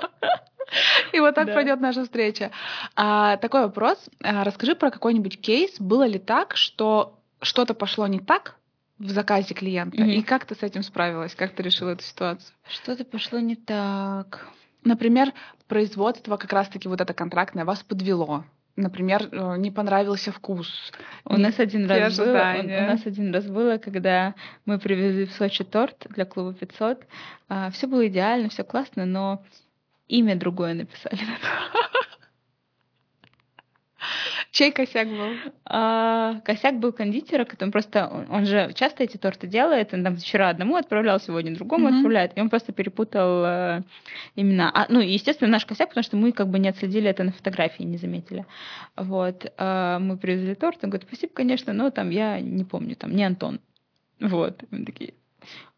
[1.13, 1.53] И вот так да.
[1.53, 2.51] пройдет наша встреча.
[2.95, 3.97] А, такой вопрос.
[4.23, 5.79] А, расскажи про какой-нибудь кейс.
[5.79, 8.55] Было ли так, что что-то пошло не так
[8.97, 9.97] в заказе клиента?
[9.97, 10.13] Mm-hmm.
[10.13, 11.35] И как ты с этим справилась?
[11.35, 12.53] Как ты решила эту ситуацию?
[12.67, 14.47] Что-то пошло не так.
[14.83, 15.33] Например,
[15.67, 18.43] производство как раз-таки вот это контрактное вас подвело
[18.75, 20.91] например, э, не понравился вкус.
[21.25, 25.31] У нас один раз было, у, у нас один раз было, когда мы привезли в
[25.33, 27.05] Сочи торт для клуба 500.
[27.47, 29.43] А, все было идеально, все классно, но
[30.07, 31.19] имя другое написали.
[34.55, 35.33] Чей косяк был?
[35.65, 40.15] А, косяк был кондитера, который просто, он, он же часто эти торты делает, он там
[40.15, 41.95] вчера одному отправлял, сегодня другому mm-hmm.
[41.97, 43.81] отправляет, и он просто перепутал э,
[44.37, 44.71] имена.
[44.73, 47.83] А, ну, естественно, наш косяк, потому что мы как бы не отследили это на фотографии,
[47.83, 48.45] не заметили.
[48.95, 53.13] Вот, э, мы привезли торт, он говорит, спасибо, конечно, но там я не помню, там
[53.13, 53.59] не Антон.
[54.21, 55.15] Вот, мы такие,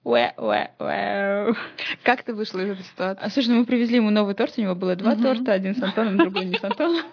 [0.03, 1.53] Уэ, уэ, уэ.
[2.03, 3.25] Как ты вышла из этой ситуации?
[3.25, 5.23] А, слушай, ну мы привезли ему новый торт, у него было два uh-huh.
[5.23, 7.03] торта, один с Антоном, другой не с Антоном.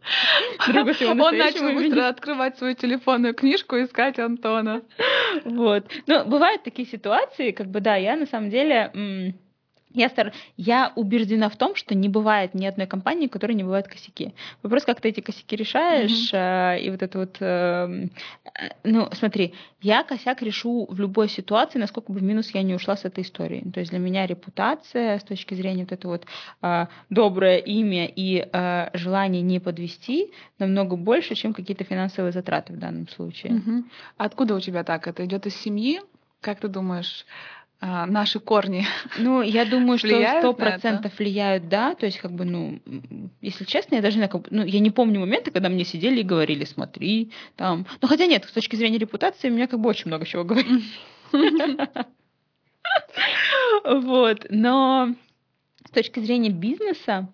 [0.68, 4.82] Он начал быстро открывать свою телефонную книжку и искать Антона.
[5.44, 5.90] Вот.
[6.06, 9.34] Ну, бывают такие ситуации, как бы, да, я на самом деле
[9.92, 10.32] я, стар...
[10.56, 14.34] я убеждена в том, что не бывает ни одной компании, в которой не бывают косяки.
[14.62, 16.80] Вопрос, как ты эти косяки решаешь, mm-hmm.
[16.80, 17.36] и вот это вот...
[17.40, 18.08] Э,
[18.84, 22.96] ну, смотри, я косяк решу в любой ситуации, насколько бы в минус я не ушла
[22.96, 23.64] с этой истории.
[23.72, 26.26] То есть для меня репутация с точки зрения вот это вот
[26.62, 32.78] э, доброе имя и э, желание не подвести намного больше, чем какие-то финансовые затраты в
[32.78, 33.52] данном случае.
[33.52, 33.84] Mm-hmm.
[34.18, 35.06] Откуда у тебя так?
[35.08, 36.00] Это идет из семьи?
[36.40, 37.26] Как ты думаешь?
[37.82, 38.86] А, наши корни.
[39.16, 40.08] Ну, я думаю, что
[40.38, 41.94] сто процентов влияют, да.
[41.94, 42.78] То есть, как бы, ну,
[43.40, 46.64] если честно, я даже не, ну, я не помню момента, когда мне сидели и говорили,
[46.64, 47.86] смотри, там.
[48.02, 50.82] Ну, хотя нет, с точки зрения репутации, меня как бы очень много чего говорили.
[53.84, 54.46] Вот.
[54.50, 55.14] Но
[55.86, 57.28] с точки зрения бизнеса,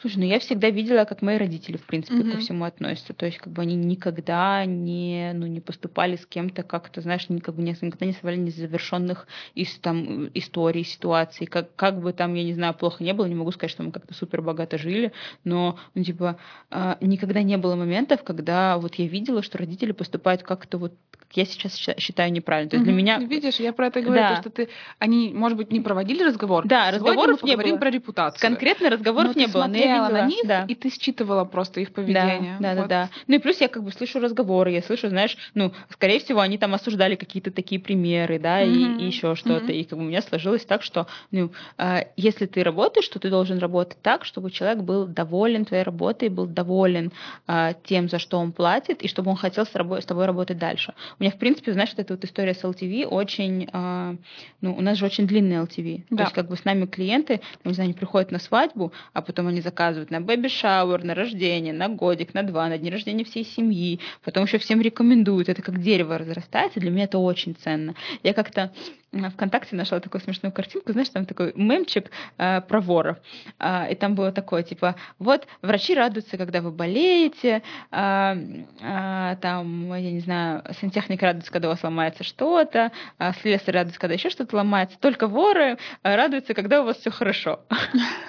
[0.00, 2.32] Слушай, ну я всегда видела, как мои родители, в принципе, mm-hmm.
[2.32, 3.14] ко всему относятся.
[3.14, 7.56] То есть, как бы они никогда не, ну, не поступали с кем-то как-то, знаешь, никак
[7.56, 11.46] никогда не оставляли незавершенных из, там, историй, ситуаций.
[11.46, 13.92] Как, как бы там, я не знаю, плохо не было, не могу сказать, что мы
[13.92, 15.12] как-то супер богато жили,
[15.44, 16.38] но, ну, типа,
[16.70, 20.94] э, никогда не было моментов, когда вот я видела, что родители поступают как-то вот
[21.34, 22.70] я сейчас считаю неправильно.
[22.70, 23.18] То есть для меня...
[23.18, 24.34] Видишь, я про это говорю, да.
[24.36, 24.68] то, что ты...
[24.98, 26.66] Они, может быть, не проводили разговор.
[26.66, 27.76] Да, разговоров мы не было.
[27.76, 28.40] про репутацию.
[28.40, 29.63] Конкретно разговоров но не было.
[29.64, 30.08] Смотрела видела.
[30.22, 30.64] на них, да.
[30.68, 32.56] и ты считывала просто их поведение.
[32.60, 32.88] Да, да, Вот.
[32.88, 33.10] да, да.
[33.26, 36.58] Ну и плюс я как бы слышу разговоры, я слышу, знаешь, ну, скорее всего, они
[36.58, 38.98] там осуждали какие-то такие примеры, да, Мгм.
[38.98, 39.64] и, еще что-то.
[39.66, 39.72] Мгм.
[39.72, 43.30] И как бы у меня сложилось так, что, ну, э, если ты работаешь, то ты
[43.30, 47.12] должен работать так, чтобы человек был доволен твоей работой, был доволен
[47.46, 50.58] э, тем, за что он платит, и чтобы он хотел с, рабо- с тобой работать
[50.58, 50.94] дальше.
[51.18, 54.16] У меня, в принципе, знаешь, вот эта вот история с LTV очень, э,
[54.60, 56.04] ну, у нас же очень длинный LTV.
[56.10, 56.16] Да.
[56.16, 59.22] То есть как бы с нами клиенты, ну, не знаю, они приходят на свадьбу, а
[59.22, 63.24] потом они заказывают на baby shower, на рождение, на годик, на два, на день рождения
[63.24, 65.48] всей семьи, потом еще всем рекомендуют.
[65.48, 67.94] Это как дерево разрастается, для меня это очень ценно.
[68.22, 68.72] Я как-то
[69.12, 73.18] э, ВКонтакте нашла такую смешную картинку, знаешь, там такой мемчик э, про воров.
[73.58, 78.36] А, и там было такое, типа, вот врачи радуются, когда вы болеете, а,
[78.82, 84.00] а, там, я не знаю, сантехник радуется, когда у вас ломается что-то, а слесарь радуется,
[84.00, 87.60] когда еще что-то ломается, только воры э, радуются, когда у вас все хорошо.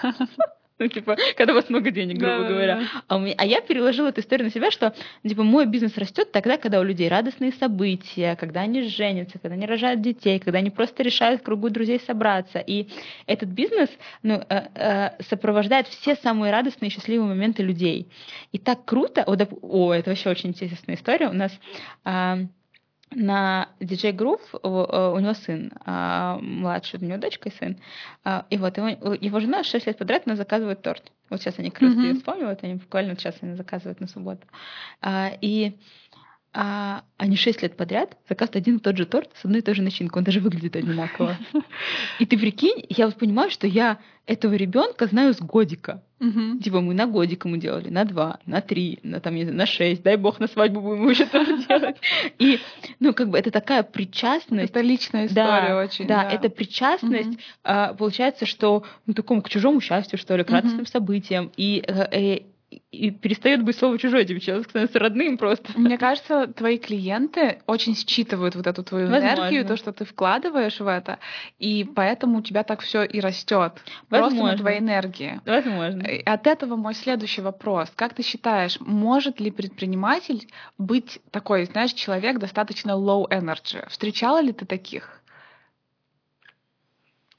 [0.78, 2.54] Ну, типа, когда у вас много денег, грубо Да-да-да.
[2.54, 2.82] говоря.
[3.08, 4.94] А, у меня- а я переложила эту историю на себя, что
[5.26, 9.66] типа мой бизнес растет тогда, когда у людей радостные события, когда они женятся, когда они
[9.66, 12.60] рожают детей, когда они просто решают в кругу друзей собраться.
[12.60, 12.90] И
[13.26, 13.90] этот бизнес
[14.22, 18.10] ну, э, э, сопровождает все самые радостные и счастливые моменты людей.
[18.52, 19.24] И так круто.
[19.24, 21.30] О, доп- о, это вообще очень интересная история.
[21.30, 21.52] У нас
[22.04, 22.40] а,
[23.16, 27.78] на Groove у, э, у него сын а, младший, у него дочка и сын.
[28.24, 31.12] А, И вот его, его жена 6 лет подряд она заказывает торт.
[31.30, 32.04] Вот сейчас они как раз Мгм.
[32.04, 34.46] ее вспомнила, вот они буквально сейчас они заказывают на субботу.
[35.02, 35.78] А, И
[36.58, 39.76] а, они 6 лет подряд заказывают один и тот же торт с одной и той
[39.76, 40.20] же начинкой.
[40.20, 41.38] Он даже выглядит одинаково.
[42.20, 46.02] И ты прикинь, я вот понимаю, что я этого ребенка знаю с годика.
[46.20, 46.60] Мгм.
[46.60, 49.66] Типа мы на годик ему делали, на два, на три, на там, не знаю, на
[49.66, 50.02] шесть.
[50.02, 51.98] Дай бог на свадьбу будем еще тоже делать.
[52.40, 52.60] И,
[53.02, 54.70] ну, как бы это такая причастность.
[54.70, 56.08] Это личная история очень.
[56.08, 57.38] Да, это причастность.
[57.66, 61.52] А, получается, что ну, такому к чужому счастью, что ли, к радостным событиям.
[61.58, 62.40] И, э, э,
[62.92, 65.72] и перестает быть слово чужое, типа человек становится родным просто.
[65.76, 69.36] Мне кажется, твои клиенты очень считывают вот эту твою Возможно.
[69.36, 71.20] энергию, то, что ты вкладываешь в это,
[71.60, 73.74] и поэтому у тебя так все и растет.
[74.10, 75.42] Просто на твоей энергии.
[75.46, 76.04] Возможно.
[76.04, 77.92] И От этого мой следующий вопрос.
[77.96, 80.48] Как ты считаешь, может ли предприниматель
[80.78, 83.88] быть такой, знаешь, человек достаточно low energy?
[83.90, 85.22] Встречала ли ты таких?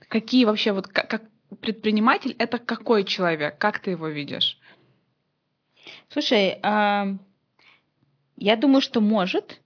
[0.08, 1.22] Какие вообще вот как
[1.60, 3.58] предприниматель это какой человек?
[3.58, 4.58] Как ты его видишь?
[6.08, 7.16] Слушай, а,
[8.36, 9.60] я думаю, что может,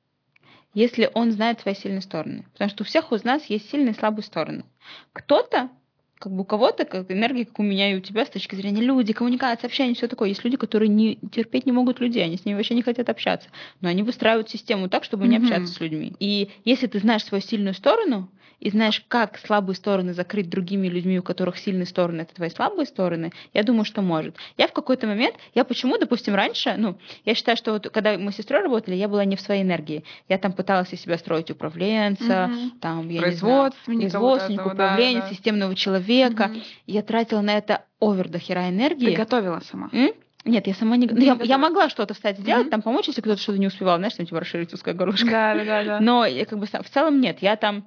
[0.75, 2.47] если он знает свои сильные стороны.
[2.53, 4.65] Потому что у всех из нас есть сильные и слабые стороны.
[5.13, 5.71] Кто-то,
[6.19, 8.83] как бы у кого-то, как энергия, как у меня и у тебя, с точки зрения
[8.83, 10.29] люди, коммуникация, общение, все такое.
[10.29, 13.49] Есть люди, которые не терпеть не могут людей, они с ними вообще не хотят общаться.
[13.81, 15.45] Но они выстраивают систему так, чтобы не Мгм.
[15.47, 16.15] общаться с людьми.
[16.21, 18.29] И если ты знаешь свою сильную сторону,
[18.61, 22.87] и знаешь, как слабые стороны закрыть другими людьми, у которых сильные стороны это твои слабые
[22.87, 24.37] стороны, я думаю, что может.
[24.57, 28.33] Я в какой-то момент, я почему, допустим, раньше, ну, я считаю, что вот когда мы
[28.33, 30.05] с сестрой работали, я была не в своей энергии.
[30.29, 32.71] Я там пыталась из себя строить управленца, Мгм.
[32.81, 35.27] там, я Производственника не знаю, вот производственника, да, управления, да.
[35.29, 36.49] системного человека.
[36.49, 36.63] Мгм.
[36.87, 39.15] Я тратила на это овер до хера Ты энергии.
[39.15, 39.89] готовила сама?
[39.93, 40.13] М?
[40.45, 41.07] Нет, я сама не...
[41.07, 41.49] ну, не я, готова.
[41.49, 42.71] я могла что-то встать сделать, Мгм.
[42.71, 45.31] там помочь, если кто-то что-то не успевал, знаешь, там типа расширить узкое горлышко.
[45.31, 46.01] Да, да, да, да.
[46.01, 47.85] Но я как бы в целом нет, я там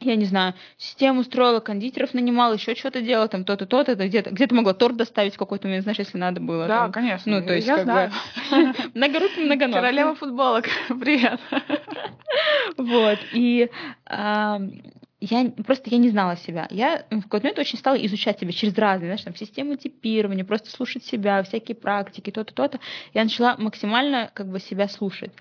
[0.00, 4.54] я не знаю, систему строила, кондитеров нанимала, еще что-то делала, там то-то, то-то, где-то, где-то
[4.54, 6.66] могла торт доставить в какой-то момент, знаешь, если надо было.
[6.66, 6.92] Да, там.
[6.92, 7.40] конечно.
[7.40, 8.10] Ну, то есть, я как знаю.
[8.50, 9.76] бы, многорукий, многоног.
[9.76, 10.66] Королева футболок.
[10.88, 11.40] Привет.
[12.76, 13.68] Вот, и
[15.20, 16.66] я просто я не знала себя.
[16.70, 20.70] Я в какой-то момент очень стала изучать себя через разные, знаешь, там, системы типирования, просто
[20.70, 22.80] слушать себя, всякие практики, то-то, то-то.
[23.12, 25.32] Я начала максимально как бы себя слушать.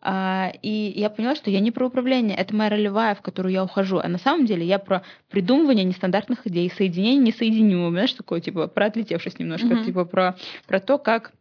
[0.00, 3.64] А, И я поняла, что я не про управление, это моя ролевая, в которую я
[3.64, 3.98] ухожу.
[3.98, 8.86] А на самом деле я про придумывание нестандартных идей, соединение несоединимого, знаешь, такое, типа, про
[8.86, 9.84] отлетевшись немножко, Мгм.
[9.84, 11.32] типа, про, про то, как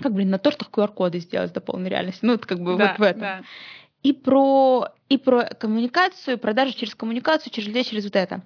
[0.00, 2.24] как, блин, на тортах QR-коды сделать до полной реальности.
[2.24, 3.40] Ну, это как бы Да, вот в этом да.
[4.02, 8.42] И про, и про коммуникацию, продажи через коммуникацию, через людей, через вот это.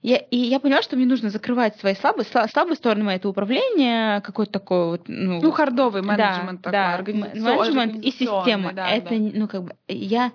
[0.00, 3.16] Я, и я поняла, что мне нужно закрывать свои слабые, сла- слабые стороны мои.
[3.16, 7.96] Это управление, какое-то такое вот, ну, Ну, хардовый да, менеджмент такой, да, организацион- менеджмент и
[8.08, 8.72] организационный, система.
[8.74, 9.16] да, это, да.
[9.16, 10.30] ну, как бы, я,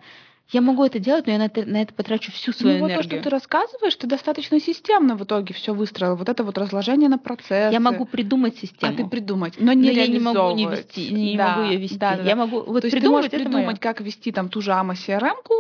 [0.52, 2.88] я могу это делать, но я на это, на это потрачу всю свою Ну, вот
[2.90, 3.20] то, энергию.
[3.22, 6.16] что ты рассказываешь, ты достаточно системно в итоге все выстроил.
[6.16, 7.74] Вот это вот разложение на процессы.
[7.74, 8.96] Я могу придумать а систему.
[8.98, 11.98] ты придумать, но не но я не могу не вести, не Да, могу ее вести.
[11.98, 12.24] да, да.
[12.24, 15.54] Я могу вот То есть ты можешь придумать, как вести там ту же АМА CRM-ку,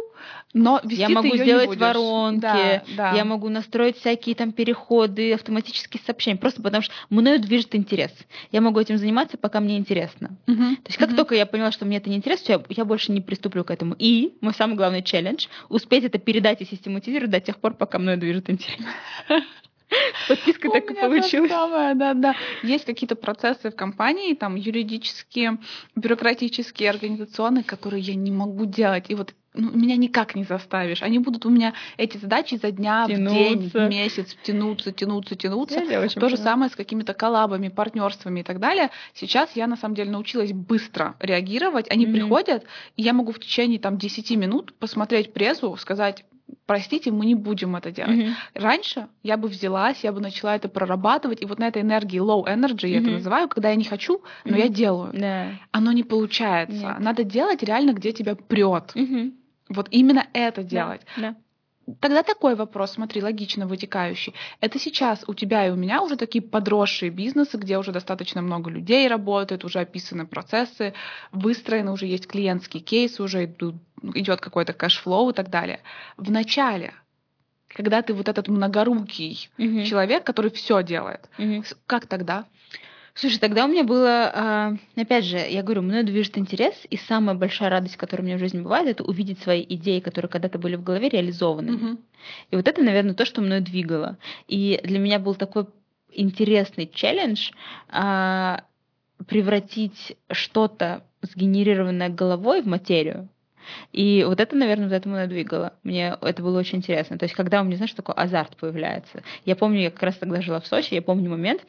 [0.53, 1.79] но вести Я могу не сделать будешь.
[1.81, 3.13] воронки, Да, да.
[3.15, 8.11] я могу настроить всякие там переходы, автоматические сообщения, просто потому что мною движет интерес.
[8.51, 10.37] Я могу этим заниматься, пока мне интересно.
[10.47, 10.75] Мгм.
[10.77, 11.17] То есть как Мгм.
[11.17, 13.95] только я поняла, что мне это не интересно, я, я больше не приступлю к этому.
[13.97, 18.17] И мой самый главный челлендж— успеть это передать и систематизировать до тех пор, пока мною
[18.17, 18.79] движет интерес.
[20.27, 21.51] Подписка так и получилась.
[21.51, 22.35] Самое, да, да.
[22.63, 25.59] Есть какие-то процессы в компании, там юридические,
[25.95, 29.05] бюрократические, организационные, которые я не могу делать.
[29.09, 31.01] И вот ну, меня никак не заставишь.
[31.01, 33.35] Они будут у меня эти задачи за дня тянуться.
[33.35, 35.79] в день, в месяц тянуться, тянуться, тянуться.
[35.79, 38.89] Я То же самое с какими-то коллабами, партнерствами и так далее.
[39.13, 41.89] Сейчас я на самом деле научилась быстро реагировать.
[41.91, 42.13] Они mm-hmm.
[42.13, 42.63] приходят,
[42.95, 46.25] и я могу в течение там 10 минут посмотреть прессу, сказать,
[46.65, 48.17] простите, мы не будем это делать.
[48.17, 48.33] Mm-hmm.
[48.55, 52.45] Раньше я бы взялась, я бы начала это прорабатывать, и вот на этой энергии low
[52.45, 52.89] energy, mm-hmm.
[52.89, 54.59] я это называю, когда я не хочу, но mm-hmm.
[54.59, 55.13] я делаю.
[55.13, 55.53] Yeah.
[55.71, 56.75] Оно не получается.
[56.75, 56.99] Нет.
[56.99, 58.91] Надо делать реально, где тебя прет.
[58.95, 59.33] Mm-hmm.
[59.73, 61.01] Вот именно это делать.
[61.17, 61.31] Да.
[61.31, 61.35] Да.
[61.99, 64.33] Тогда такой вопрос, смотри, логично вытекающий.
[64.61, 68.69] Это сейчас у тебя и у меня уже такие подросшие бизнесы, где уже достаточно много
[68.69, 70.93] людей работает, уже описаны процессы,
[71.33, 73.75] выстроены, уже есть клиентские кейсы, уже идут,
[74.13, 75.81] идет какой-то cash flow и так далее.
[76.15, 76.93] В начале,
[77.67, 79.83] когда ты вот этот многорукий угу.
[79.83, 81.63] человек, который все делает, угу.
[81.85, 82.45] как тогда?
[83.15, 87.35] Слушай, тогда у меня было, а, опять же, я говорю, мной движет интерес, и самая
[87.35, 90.75] большая радость, которая у меня в жизни бывает, это увидеть свои идеи, которые когда-то были
[90.75, 91.75] в голове, реализованы.
[91.75, 91.97] Угу.
[92.51, 94.17] И вот это, наверное, то, что мной двигало.
[94.47, 95.67] И для меня был такой
[96.11, 97.51] интересный челлендж
[97.89, 98.63] а,
[99.27, 103.29] превратить что-то сгенерированное головой в материю.
[103.91, 105.73] И вот это, наверное, вот этому надвигало.
[105.83, 107.17] Мне это было очень интересно.
[107.17, 109.23] То есть, когда у меня, знаешь, такой азарт появляется.
[109.45, 111.61] Я помню, я как раз тогда жила в Сочи, я помню момент,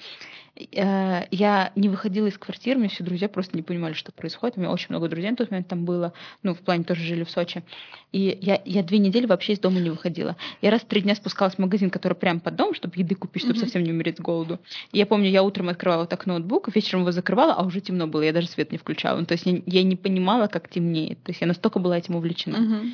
[0.57, 4.57] я не выходила из квартиры, мне все друзья просто не понимали, что происходит.
[4.57, 6.13] У меня очень много друзей на тот момент там было,
[6.45, 7.65] ну, в плане тоже жили в Сочи.
[8.13, 10.37] И я, я две недели вообще из дома не выходила.
[10.63, 13.43] Я раз в три дня спускалась в магазин, который прямо под дом, чтобы еды купить,
[13.43, 13.61] чтобы mm-hmm.
[13.61, 14.61] совсем не умереть с голоду.
[14.93, 18.23] И я помню, я утром открывала так ноутбук, вечером его закрывала, а уже темно было,
[18.23, 19.19] я даже свет не включала.
[19.19, 21.21] Ну, то есть я, я не понимала, как темнеет.
[21.25, 22.57] То есть я настолько была этим увлечена.
[22.57, 22.91] Mm-hmm.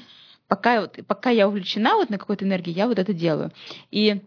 [0.49, 3.53] Пока, вот, пока я увлечена вот на какой-то энергии, я вот это делаю.
[3.91, 4.23] И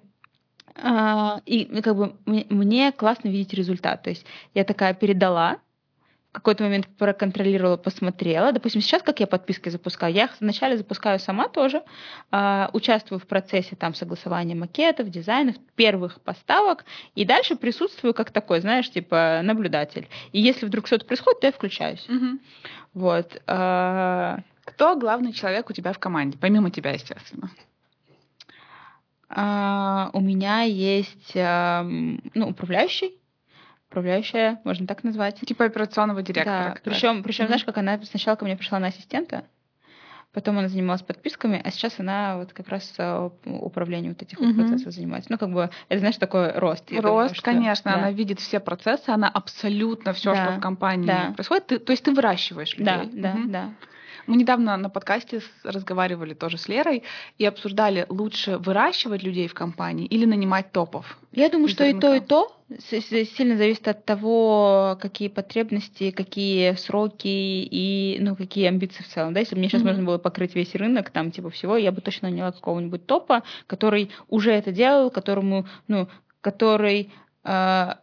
[1.46, 4.04] и ну, как бы мне классно видеть результат.
[4.04, 5.58] То есть я такая передала,
[6.32, 8.52] в какой-то момент проконтролировала, посмотрела.
[8.52, 10.14] Допустим, сейчас как я подписки запускаю?
[10.16, 11.84] Я их вначале запускаю сама тоже,
[12.32, 18.62] э, участвую в процессе там согласования макетов, дизайнов, первых поставок, и дальше присутствую как такой,
[18.62, 20.08] знаешь, типа наблюдатель.
[20.32, 22.08] И если вдруг что-то происходит, то я включаюсь.
[22.10, 22.40] Угу.
[22.96, 23.42] Вот.
[23.46, 24.38] Э...
[24.66, 27.52] Кто главный человек у тебя в команде, помимо тебя, естественно?
[29.36, 33.18] Uh, у меня есть uh, ну, управляющий,
[33.90, 35.40] управляющая, можно так назвать.
[35.40, 36.74] Типа операционного директора.
[36.76, 36.82] Да.
[36.84, 37.48] Причем, причем, mm-hmm.
[37.48, 39.46] знаешь, как она сначала ко мне пришла на ассистента,
[40.34, 44.54] потом она занималась подписками, а сейчас она вот как раз а, управлением вот этих mm-hmm.
[44.54, 45.32] вот процессов занимается.
[45.32, 46.92] Ну, как бы, это, знаешь, такой рост.
[46.92, 47.44] рост, думаю, что...
[47.44, 47.92] конечно.
[47.92, 47.98] Да.
[47.98, 50.46] Она видит все процессы, она абсолютно все, да.
[50.46, 51.34] что в компании да.
[51.36, 51.68] происходит.
[51.68, 52.86] Ты, то есть ты выращиваешь людей.
[52.86, 53.48] Да, да, mm-hmm.
[53.48, 53.70] да.
[54.28, 57.04] Мы недавно на подкасте разговаривали тоже с Лерой
[57.38, 61.18] и обсуждали, лучше выращивать людей в компании или нанимать топов.
[61.32, 67.28] Я думаю, что и то, и то сильно зависит от того, какие потребности, какие сроки
[67.28, 69.34] и ну, какие амбиции в целом.
[69.34, 69.40] Да?
[69.40, 69.86] Если бы мне сейчас mm-hmm.
[69.86, 74.12] можно было покрыть весь рынок, там типа всего, я бы точно наняла какого-нибудь топа, который
[74.30, 76.08] уже это делал, которому, ну,
[76.42, 77.12] который
[77.44, 77.94] э,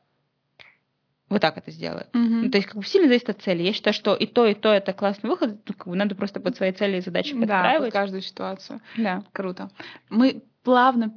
[1.31, 2.07] вот так это сделаю.
[2.13, 2.21] Угу.
[2.21, 3.63] Ну, то есть как бы сильно зависит от цели.
[3.63, 5.57] Я считаю, что и то, и то это классный выход.
[5.67, 7.79] Ну, как бы надо просто под свои цели и задачи подстраивать.
[7.79, 8.81] Да, под каждую ситуацию.
[8.97, 9.23] Да.
[9.33, 9.71] Круто.
[10.11, 11.15] Мы плавно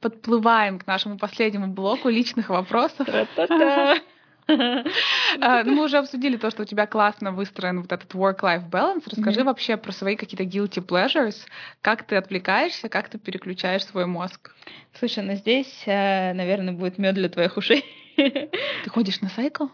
[0.00, 3.08] подплываем к нашему последнему блоку личных вопросов.
[3.08, 4.00] А, ну,
[4.46, 9.02] мы уже обсудили то, что у тебя классно выстроен вот этот work-life balance.
[9.06, 11.36] Расскажи вообще про свои какие-то guilty pleasures.
[11.80, 14.54] Как ты отвлекаешься, как ты переключаешь свой мозг?
[14.98, 17.84] Слушай, ну здесь, э, наверное, будет мед для твоих ушей.
[18.16, 18.50] Ты
[18.90, 19.66] ходишь на сайкл?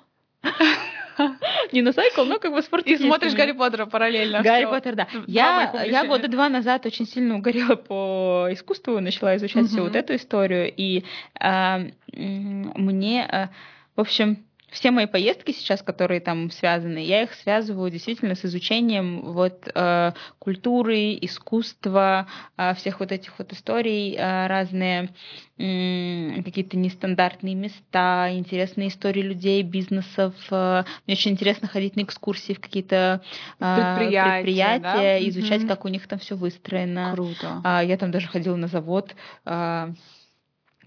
[1.72, 2.86] Не на сайкл, но как бы спорт.
[2.86, 4.42] И смотришь Гарри Поттера параллельно.
[4.42, 5.06] Гарри Поттер, да.
[5.26, 10.14] Я, я года два назад очень сильно угорела по искусству, начала изучать всю вот эту
[10.14, 10.72] историю.
[10.74, 11.04] И
[11.38, 13.50] а, мне,
[13.96, 19.20] в общем, все мои поездки сейчас, которые там связаны, я их связываю действительно с изучением
[19.32, 25.10] вот э, культуры, искусства, э, всех вот этих вот историй, э, разные
[25.58, 30.34] э, какие-то нестандартные места, интересные истории людей, бизнесов.
[30.50, 33.22] Э, мне очень интересно ходить на экскурсии в какие-то
[33.58, 35.28] э, предприятия, предприятия да?
[35.28, 35.68] изучать, угу.
[35.68, 37.12] как у них там все выстроено.
[37.12, 37.60] Круто.
[37.64, 39.14] Э, я там даже ходила на завод.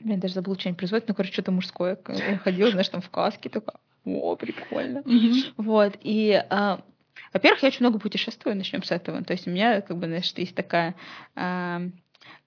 [0.04, 1.98] Я даже забыла что-нибудь производить, но, короче, что-то мужское.
[2.08, 5.00] Я ходила, знаешь, там в каске, такая, о, прикольно.
[5.00, 5.54] Mm-hmm.
[5.58, 6.82] Вот, и а,
[7.32, 9.24] во-первых, я очень много путешествую, начнем с этого.
[9.24, 10.96] То есть у меня, как бы, знаешь, есть такая
[11.36, 11.82] а,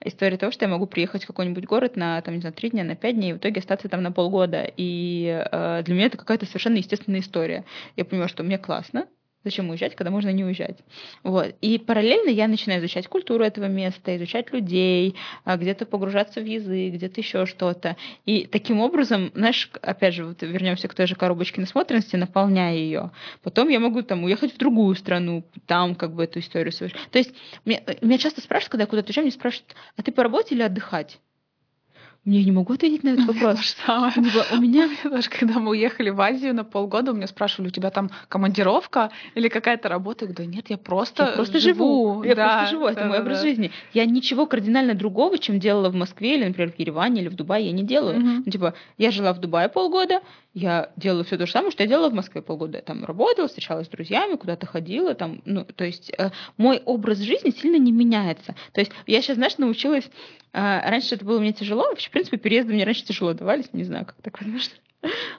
[0.04, 2.84] история того, что я могу приехать в какой-нибудь город на, там, не знаю, три дня,
[2.84, 4.70] на пять дней, и в итоге остаться там на полгода.
[4.76, 7.64] И э, для меня это какая-то совершенно естественная история.
[7.96, 9.06] Я понимаю, что мне классно,
[9.46, 10.76] Зачем уезжать, когда можно не уезжать?
[11.22, 11.54] Вот.
[11.60, 16.94] И параллельно я начинаю изучать культуру этого места, изучать людей, а, где-то погружаться в язык,
[16.94, 17.96] где-то еще что-то.
[18.24, 23.12] И таким образом, знаешь, опять же, вот вернемся к той же коробочке насмотренности, наполняя ее.
[23.44, 26.98] Потом я могу там уехать в другую страну, там как бы эту историю совершить.
[27.12, 27.32] То есть
[27.64, 30.62] меня, меня часто спрашивают, когда я куда-то уезжаю, мне спрашивают, а ты по работе или
[30.62, 31.20] отдыхать?
[32.26, 33.76] Я не могу ответить на этот вопрос.
[34.52, 37.90] У меня даже когда мы уехали в Азию на полгода, у меня спрашивали, у тебя
[37.90, 40.24] там командировка или какая-то работа?
[40.24, 42.24] Я говорю, нет, я просто я просто живу.
[42.24, 43.70] Я просто живу, это мой образ жизни.
[43.92, 47.66] Я ничего кардинально другого, чем делала в Москве или, например, в Ереване или в Дубае,
[47.66, 48.20] я не делаю.
[48.20, 50.20] Ну, типа, я жила в Дубае полгода,
[50.56, 52.78] я делала все то же самое, что я делала в Москве полгода.
[52.78, 55.14] Я там работала, встречалась с друзьями, куда-то ходила.
[55.14, 58.54] Там, ну, то есть э, мой образ жизни сильно не меняется.
[58.72, 60.06] То есть я сейчас, знаешь, научилась...
[60.54, 61.82] Э, раньше это было мне тяжело.
[61.82, 63.70] Вообще, в принципе, переезды мне раньше тяжело давались.
[63.74, 64.72] Не знаю, как так возможно.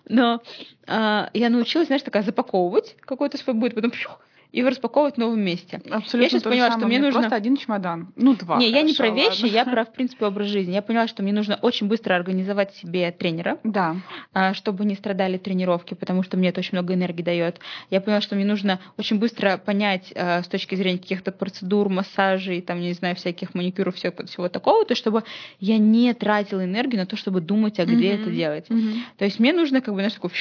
[0.07, 0.39] Но
[0.85, 3.91] э, я научилась, знаешь, такая запаковывать какой-то свой быт, потом
[4.51, 5.81] и распаковывать в новом месте.
[5.89, 6.23] Абсолютно.
[6.23, 7.19] Я сейчас поняла, что мне нужно...
[7.21, 8.13] Просто один чемодан.
[8.15, 8.57] Ну, два.
[8.57, 9.55] Не, я не про вещи, ладно.
[9.55, 10.73] я про, в принципе, образ жизни.
[10.73, 13.97] Я поняла, что мне нужно очень быстро организовать себе тренера, да.
[14.33, 17.59] А, чтобы не страдали тренировки, потому что мне это очень много энергии дает.
[17.89, 22.61] Я поняла, что мне нужно очень быстро понять а, с точки зрения каких-то процедур, массажей,
[22.61, 25.23] там, не знаю, всяких маникюров, всего, всего такого, то чтобы
[25.59, 28.21] я не тратила энергию на то, чтобы думать, а где mm-hmm.
[28.21, 28.65] это делать.
[28.69, 28.99] Mm-hmm.
[29.17, 30.31] То есть мне нужно, как бы, знаешь, такой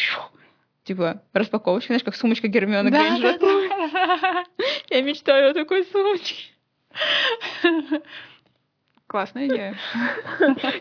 [0.86, 3.38] типа распаковочка, знаешь, как сумочка Гермиона да, Грейнджер.
[3.38, 3.65] Да, да.
[4.90, 6.44] Я мечтаю о такой сумочке.
[9.06, 9.76] Классная идея.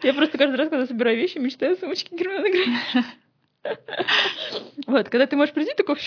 [0.03, 3.05] Я просто каждый раз, когда собираю вещи, мечтаю о сумочке Гермиона Грейнджер.
[4.87, 5.97] Вот, когда ты можешь прийти, такой,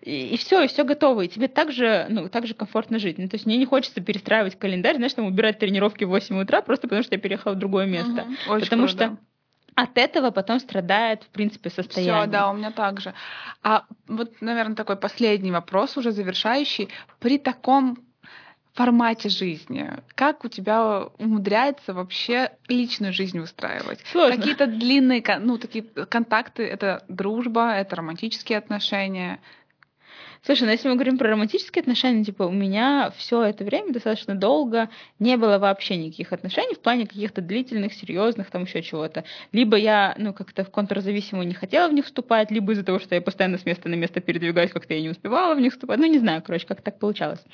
[0.00, 3.18] и, и все, и все готово, и тебе также, ну, также комфортно жить.
[3.18, 6.62] Ну, то есть мне не хочется перестраивать календарь, знаешь, там убирать тренировки в 8 утра,
[6.62, 8.26] просто потому что я переехала в другое место.
[8.46, 8.88] Угу, потому круто.
[8.88, 9.16] что
[9.74, 12.22] от этого потом страдает, в принципе, состояние.
[12.22, 13.14] Все, да, у меня также.
[13.62, 16.88] А вот, наверное, такой последний вопрос, уже завершающий.
[17.20, 17.98] При таком
[18.74, 19.90] формате жизни?
[20.14, 24.00] Как у тебя умудряется вообще личную жизнь устраивать?
[24.10, 24.36] Сложно.
[24.36, 29.40] Какие-то длинные, ну, такие контакты, это дружба, это романтические отношения.
[30.44, 34.34] Слушай, ну если мы говорим про романтические отношения, типа у меня все это время достаточно
[34.34, 34.90] долго
[35.20, 39.22] не было вообще никаких отношений в плане каких-то длительных, серьезных, там еще чего-то.
[39.52, 43.14] Либо я, ну, как-то в контрзависимую не хотела в них вступать, либо из-за того, что
[43.14, 46.00] я постоянно с места на место передвигаюсь, как-то я не успевала в них вступать.
[46.00, 47.44] Ну, не знаю, короче, как так получалось.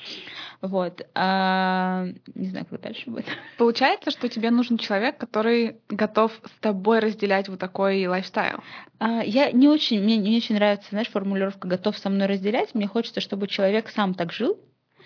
[0.61, 1.05] Вот.
[1.13, 3.25] А, не знаю, как дальше будет.
[3.57, 8.61] Получается, что тебе нужен человек, который готов с тобой разделять вот такой лайфстайл.
[8.99, 12.73] А, я не очень, мне не очень нравится, знаешь, формулировка «готов со мной разделять».
[12.79, 14.57] Мне хочется, чтобы человек сам так жил,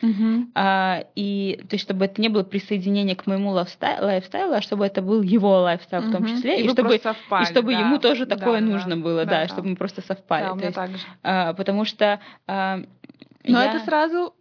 [0.02, 0.44] Uh-huh.
[0.54, 5.02] А, и то есть, чтобы это не было присоединение к моему лайфстайлу, а чтобы это
[5.02, 6.10] был его лайфстайл uh-huh.
[6.10, 7.80] в том числе, и, и чтобы, совпали, и чтобы да.
[7.80, 10.44] ему тоже такое да, нужно да, было, да, да, чтобы мы просто совпали.
[10.44, 11.08] Да, меня есть.
[11.22, 12.20] А, потому что...
[12.48, 12.82] А,
[13.46, 13.70] Но я...
[13.70, 14.34] это сразу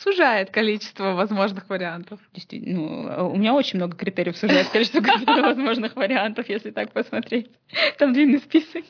[0.00, 2.18] сужает количество возможных вариантов.
[2.32, 5.00] Действительно, ну, у меня очень много критериев сужает количество
[5.42, 7.50] возможных вариантов, если так посмотреть.
[7.98, 8.84] Там длинный список.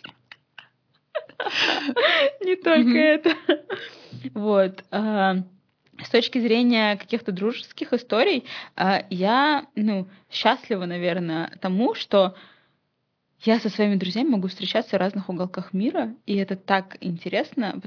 [2.45, 3.31] Не только это.
[4.35, 4.85] Вот.
[4.91, 5.37] А,
[6.03, 8.45] с точки зрения каких-то дружеских историй,
[8.77, 12.35] а, я ну, счастлива, наверное, тому, что
[13.41, 17.81] я со своими друзьями могу встречаться в разных уголках мира, и это так интересно.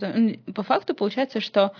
[0.53, 1.73] По факту получается, что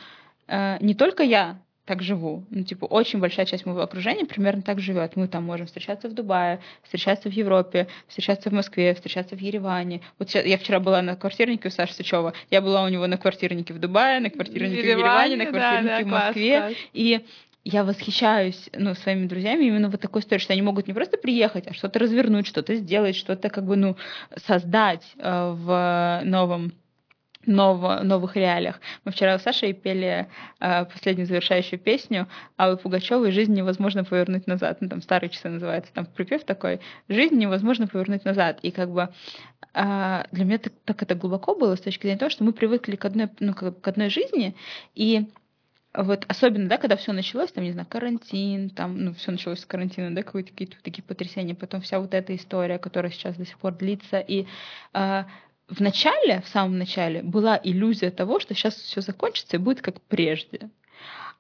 [0.48, 2.44] Э, не только я так живу.
[2.52, 5.16] Ну, типа, очень большая часть моего окружения примерно так живет.
[5.16, 10.02] Мы там можем встречаться в Дубае, встречаться в Европе, встречаться в Москве, встречаться в Ереване.
[10.20, 12.34] Вот я вчера была на квартирнике у Саши Сычева.
[12.52, 15.46] Я была у него на квартирнике в Дубае, на квартирнике в Ереване, в Ереване на
[15.46, 16.60] квартирнике да, да, в Москве.
[16.60, 16.90] Класс, класс.
[16.94, 17.26] И
[17.64, 21.68] я восхищаюсь ну, своими друзьями именно вот такой историей, что они могут не просто приехать,
[21.68, 23.96] а что-то развернуть, что-то сделать, что-то как бы ну
[24.46, 26.74] создать э, в новом
[27.48, 28.80] ново, новых реалиях.
[29.06, 30.28] Мы вчера с Сашей пели
[30.60, 32.28] э, последнюю завершающую песню
[32.58, 34.78] Аллы Пугачевой «Жизнь невозможно повернуть назад».
[34.82, 38.60] Ну, там старые часы называется, там припев такой «Жизнь невозможно повернуть назад».
[38.62, 39.10] И как бы
[39.74, 42.96] э, для меня так, так это глубоко было с точки зрения того, что мы привыкли
[42.96, 44.56] к одной, ну, к одной жизни,
[44.94, 45.28] и
[45.98, 49.66] вот особенно, да, когда все началось, там, не знаю, карантин, там, ну, все началось с
[49.66, 53.74] карантина, да, какие-то такие потрясения, потом вся вот эта история, которая сейчас до сих пор
[53.74, 54.46] длится, и
[54.94, 55.24] э,
[55.68, 60.02] в начале, в самом начале, была иллюзия того, что сейчас все закончится и будет как
[60.02, 60.70] прежде.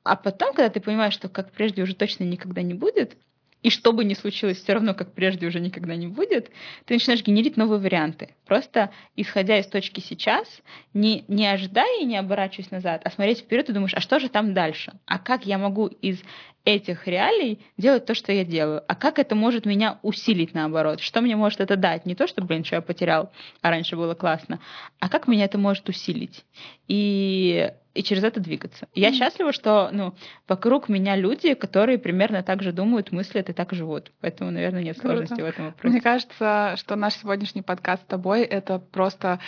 [0.03, 3.17] А потом, когда ты понимаешь, что как прежде уже точно никогда не будет,
[3.64, 6.51] и что бы ни случилось, все равно как прежде уже никогда не будет,
[6.86, 8.36] ты начинаешь генерить новые варианты.
[8.45, 10.47] Просто исходя из точки сейчас,
[10.93, 14.30] не, не ожидая и не оборачиваясь назад, а смотреть вперед и думаешь, а что же
[14.30, 14.93] там дальше?
[15.05, 16.20] А как я могу из
[16.66, 18.84] этих реалий делать то, что я делаю?
[18.88, 20.99] А как это может меня усилить наоборот?
[20.99, 22.05] Что мне может это дать?
[22.05, 23.32] Не то, что, блин, что я потерял,
[23.62, 24.60] а раньше было классно,
[24.99, 26.45] а как меня это может усилить?
[26.88, 28.88] И и через это двигаться.
[28.93, 30.14] Я счастлива, что ну,
[30.48, 34.12] вокруг меня люди, которые примерно так же думают, мыслят и так живут.
[34.22, 35.45] Поэтому, наверное, нет сложности Круто.
[35.45, 35.91] в этом вопросе.
[35.93, 39.39] Мне кажется, что наш сегодняшний подкаст с тобой— это просто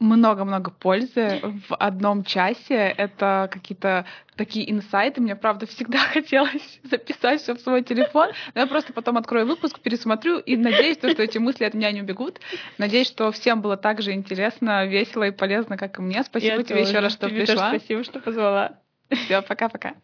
[0.00, 2.94] много-много пользы в одном часе.
[2.96, 5.20] Это какие-то такие инсайты.
[5.20, 8.30] Мне, правда, всегда хотелось записать все в свой телефон.
[8.54, 12.02] Но я просто потом открою выпуск, пересмотрю и надеюсь, что эти мысли от меня не
[12.02, 12.40] убегут.
[12.78, 16.22] Надеюсь, что всем было так же интересно, весело и полезно, как и мне.
[16.24, 16.90] Спасибо я тебе тоже.
[16.90, 17.68] еще раз, что тебе пришла.
[17.68, 18.78] Спасибо, что позвала.
[19.10, 19.94] Все, пока-пока.